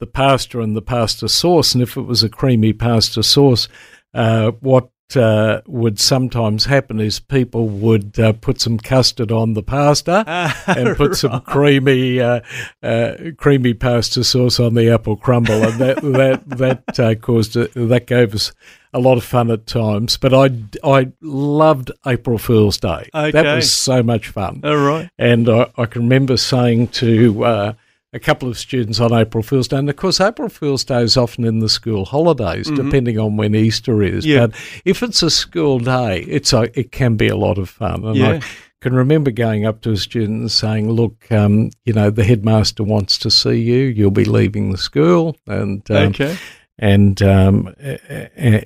[0.00, 1.74] the pasta and the pasta sauce.
[1.74, 3.68] And if it was a creamy pasta sauce,
[4.12, 9.62] uh, what uh, would sometimes happen is people would uh, put some custard on the
[9.62, 10.24] pasta
[10.66, 11.16] and put right.
[11.16, 12.40] some creamy uh,
[12.82, 17.68] uh, creamy pasta sauce on the apple crumble, and that that that uh, caused a,
[17.74, 18.52] that gave us
[18.92, 20.16] a lot of fun at times.
[20.16, 20.50] But I
[20.82, 23.08] I loved April Fool's Day.
[23.14, 23.30] Okay.
[23.30, 24.62] That was so much fun.
[24.64, 27.72] All right, and I, I can remember saying to uh,
[28.14, 29.76] a couple of students on April Fool's Day.
[29.76, 32.82] And of course, April Fool's Day is often in the school holidays, mm-hmm.
[32.82, 34.24] depending on when Easter is.
[34.24, 34.46] Yeah.
[34.46, 38.04] But if it's a school day, it's a, it can be a lot of fun.
[38.04, 38.28] And yeah.
[38.28, 38.42] I
[38.80, 42.84] can remember going up to a student and saying, "Look, um, you know, the headmaster
[42.84, 43.80] wants to see you.
[43.84, 46.36] You'll be leaving the school." And um, okay
[46.78, 47.74] and um,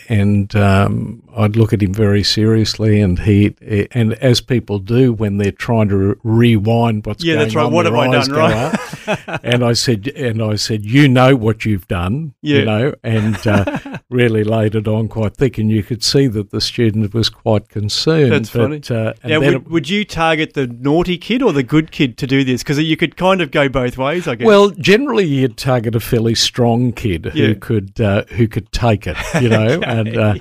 [0.09, 3.55] and um, I'd look at him very seriously, and he
[3.93, 7.67] and as people do when they're trying to rewind what's yeah, going that's right.
[7.67, 9.41] on, What have I done right?
[9.45, 12.59] and I said, and I said, you know what you've done, yeah.
[12.59, 16.51] you know, and uh, really laid it on quite thick, and you could see that
[16.51, 18.33] the student was quite concerned.
[18.33, 18.83] That's but, funny.
[18.91, 22.27] Uh, now, would, it, would you target the naughty kid or the good kid to
[22.27, 22.65] do this?
[22.65, 24.45] Because you could kind of go both ways, I guess.
[24.47, 27.47] Well, generally you'd target a fairly strong kid yeah.
[27.47, 29.87] who could uh, who could take it, you know, okay.
[29.87, 30.35] and uh,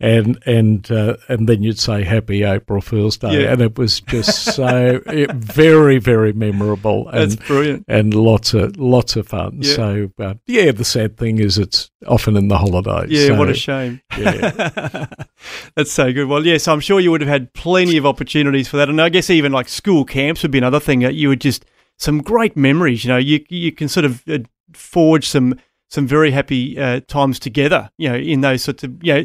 [0.00, 3.52] and and uh, and then you'd say Happy April Fool's Day, yeah.
[3.52, 7.08] and it was just so it, very very memorable.
[7.08, 9.58] And, That's brilliant, and lots of lots of fun.
[9.60, 9.74] Yeah.
[9.74, 13.10] So uh, yeah, the sad thing is it's often in the holidays.
[13.10, 14.00] Yeah, so, what a shame.
[14.16, 15.06] Yeah.
[15.74, 16.26] That's so good.
[16.26, 19.08] Well, yes, I'm sure you would have had plenty of opportunities for that, and I
[19.08, 21.64] guess even like school camps would be another thing that you would just
[21.96, 23.04] some great memories.
[23.04, 24.38] You know, you you can sort of uh,
[24.72, 25.58] forge some
[25.90, 27.90] some very happy uh, times together.
[27.98, 29.24] You know, in those sorts of you know,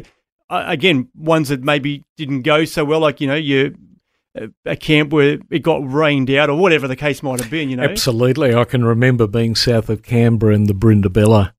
[0.66, 3.76] again, ones that maybe didn't go so well, like you know, you
[4.40, 7.70] uh, a camp where it got rained out or whatever the case might have been.
[7.70, 8.54] You know, absolutely.
[8.54, 11.52] I can remember being south of Canberra in the Brindabella.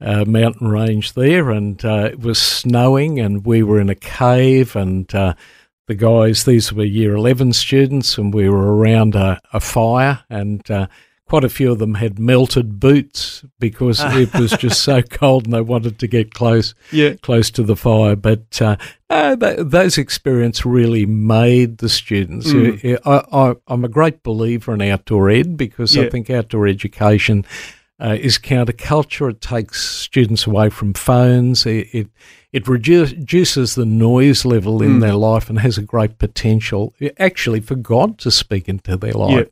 [0.00, 4.76] Uh, mountain range there, and uh, it was snowing, and we were in a cave,
[4.76, 5.34] and uh,
[5.86, 10.68] the guys, these were year 11 students, and we were around a, a fire, and
[10.70, 10.88] uh,
[11.26, 15.54] quite a few of them had melted boots because it was just so cold and
[15.54, 17.14] they wanted to get close yeah.
[17.14, 18.14] close to the fire.
[18.14, 18.76] But uh,
[19.08, 22.52] uh, th- those experiences really made the students.
[22.52, 22.98] Mm.
[23.06, 26.04] I, am a great believer in outdoor ed because Yeah.
[26.04, 27.44] I think outdoor education
[27.98, 29.30] uh, is counterculture.
[29.30, 31.64] It takes students away from phones.
[31.64, 32.08] It, it
[32.52, 35.00] it redu- reduces the noise level in Mm.
[35.00, 39.32] their life and has a great potential, actually, for God to speak into their life
[39.38, 39.46] in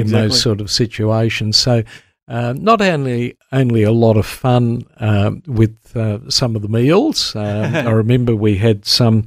[0.00, 0.28] exactly.
[0.28, 1.56] those sort of situations.
[1.56, 1.82] So.
[2.26, 7.36] Uh, not only only a lot of fun um, with uh, some of the meals.
[7.36, 9.26] Um, I remember we had some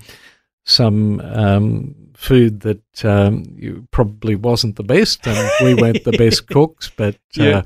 [0.65, 6.91] some um, food that um, probably wasn't the best, and we weren't the best cooks,
[6.97, 7.59] but Yeah.
[7.59, 7.63] uh,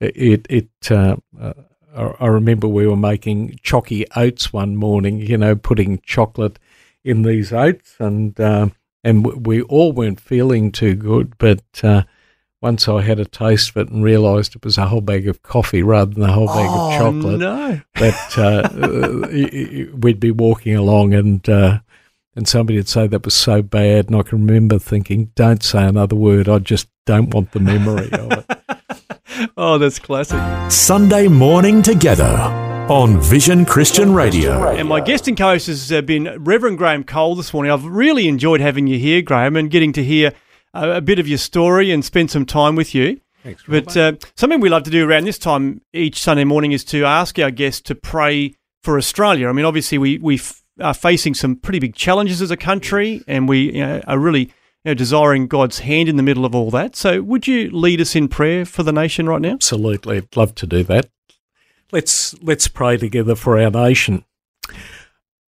[0.00, 1.54] it it uh, uh,
[1.94, 6.58] I, remember we were making chalky oats one morning, you know, putting chocolate
[7.02, 8.72] in these oats, and um,
[9.02, 11.36] and we all weren't feeling too good.
[11.38, 12.02] But uh,
[12.62, 15.42] once I had a taste of it and realised it was a whole bag of
[15.42, 17.80] coffee rather than a whole bag oh, of chocolate, no.
[17.94, 21.78] that uh, we'd be walking along and uh,
[22.36, 25.84] and somebody would say that was so bad, and I can remember thinking, "Don't say
[25.84, 26.48] another word.
[26.48, 30.40] I just don't want the memory of it." oh, that's classic.
[30.70, 32.24] Sunday morning together
[32.88, 34.68] on Vision Christian Radio.
[34.70, 37.70] And my guest and co-host has uh, been Reverend Graham Cole this morning.
[37.72, 40.32] I've really enjoyed having you here, Graham, and getting to hear
[40.74, 43.20] a, a bit of your story and spend some time with you.
[43.42, 46.84] Thanks, But uh, something we love to do around this time each Sunday morning is
[46.84, 49.48] to ask our guests to pray for Australia.
[49.48, 53.22] I mean, obviously, we we f- are facing some pretty big challenges as a country,
[53.26, 54.50] and we you know, are really you
[54.86, 56.96] know, desiring God's hand in the middle of all that.
[56.96, 59.54] So, would you lead us in prayer for the nation right now?
[59.54, 61.08] Absolutely, I'd love to do that.
[61.92, 64.24] Let's let's pray together for our nation.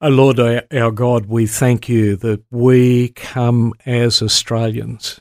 [0.05, 5.21] O Lord, our, our God, we thank you that we come as Australians,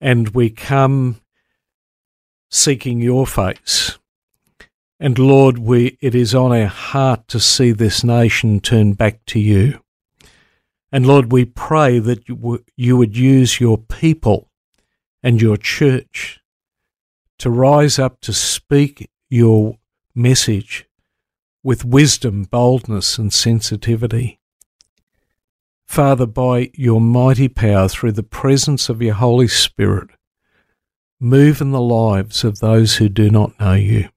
[0.00, 1.20] and we come
[2.48, 3.98] seeking your face.
[5.00, 9.40] And Lord, we, it is on our heart to see this nation turn back to
[9.40, 9.80] you.
[10.92, 14.48] And Lord, we pray that you, w- you would use your people
[15.20, 16.38] and your church
[17.40, 19.78] to rise up to speak your
[20.14, 20.86] message
[21.66, 24.38] with wisdom, boldness, and sensitivity.
[25.84, 30.10] Father, by your mighty power, through the presence of your Holy Spirit,
[31.18, 34.08] move in the lives of those who do not know you.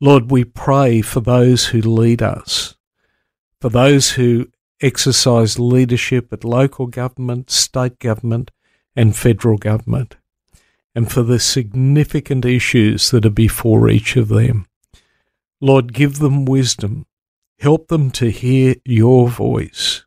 [0.00, 2.74] Lord, we pray for those who lead us,
[3.60, 4.48] for those who
[4.80, 8.50] exercise leadership at local government, state government,
[8.96, 10.16] and federal government,
[10.92, 14.66] and for the significant issues that are before each of them.
[15.60, 17.06] Lord, give them wisdom.
[17.58, 20.04] Help them to hear your voice.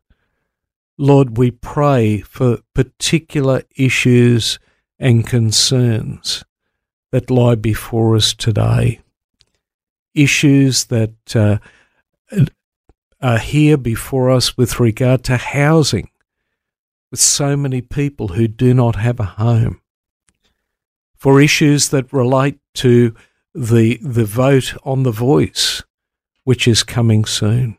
[0.96, 4.58] Lord, we pray for particular issues
[4.98, 6.44] and concerns
[7.10, 9.00] that lie before us today.
[10.14, 11.58] Issues that uh,
[13.20, 16.08] are here before us with regard to housing,
[17.10, 19.80] with so many people who do not have a home.
[21.16, 23.14] For issues that relate to
[23.54, 25.82] the, the vote on the voice,
[26.44, 27.76] which is coming soon.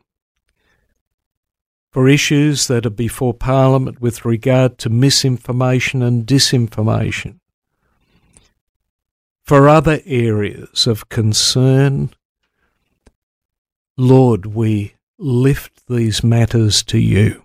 [1.90, 7.38] For issues that are before Parliament with regard to misinformation and disinformation.
[9.44, 12.10] For other areas of concern,
[13.96, 17.44] Lord, we lift these matters to you.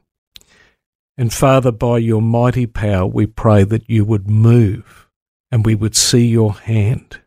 [1.18, 5.08] And Father, by your mighty power, we pray that you would move
[5.52, 7.20] and we would see your hand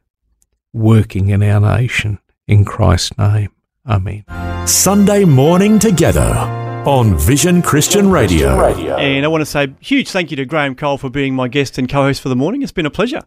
[0.73, 2.19] working in our nation.
[2.47, 3.51] In Christ's name,
[3.87, 4.25] Amen.
[4.67, 6.29] Sunday morning together
[6.87, 8.49] on Vision Christian Radio.
[8.97, 11.79] And I want to say huge thank you to Graham Cole for being my guest
[11.79, 12.63] and co-host for the morning.
[12.63, 13.23] It's been a pleasure.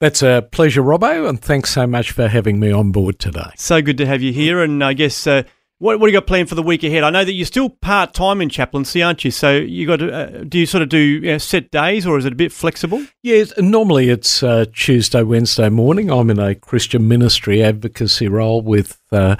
[0.00, 3.52] That's a pleasure, Robbo, and thanks so much for having me on board today.
[3.56, 4.62] So good to have you here.
[4.62, 5.44] And I guess uh,
[5.78, 7.02] what what do you got planned for the week ahead?
[7.04, 9.30] I know that you're still part time in chaplaincy, aren't you?
[9.30, 12.16] So you got to, uh, do you sort of do you know, set days, or
[12.18, 13.04] is it a bit flexible?
[13.22, 16.10] Yes, normally it's uh, Tuesday, Wednesday morning.
[16.10, 19.36] I'm in a Christian ministry advocacy role with uh,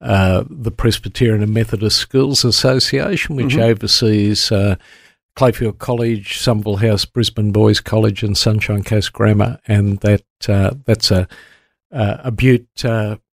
[0.00, 3.62] uh, the Presbyterian and Methodist Schools Association, which Mhm.
[3.62, 4.76] oversees uh,
[5.36, 11.10] Clayfield College, Somerville House, Brisbane Boys College, and Sunshine Coast Grammar, and that uh, that's
[11.10, 11.26] a
[11.90, 12.84] a, a Butte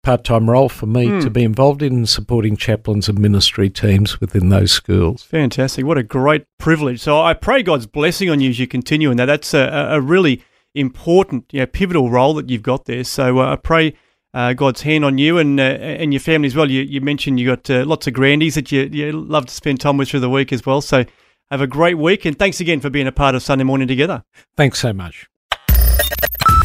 [0.03, 1.19] uh, part-time role for me Hmm.
[1.21, 5.23] to be involved in supporting chaplains and ministry teams within those schools.
[5.23, 5.85] Fantastic!
[5.85, 6.99] What a great privilege.
[6.99, 9.25] So I pray God's blessing on you as you continue in that.
[9.27, 9.59] That's a,
[9.91, 10.41] a a really
[10.75, 13.03] important, you know, pivotal role that you've got there.
[13.03, 13.95] So uh, I pray.
[14.35, 16.67] Uh, God's hand on you and uh, and your family as well.
[16.71, 19.79] You, you mentioned you got uh, lots of grandies that you, you love to spend
[19.79, 20.81] time with through the week as well.
[20.81, 21.05] So
[21.51, 24.23] have a great week and thanks again for being a part of Sunday morning together.
[24.57, 25.29] Thanks so much.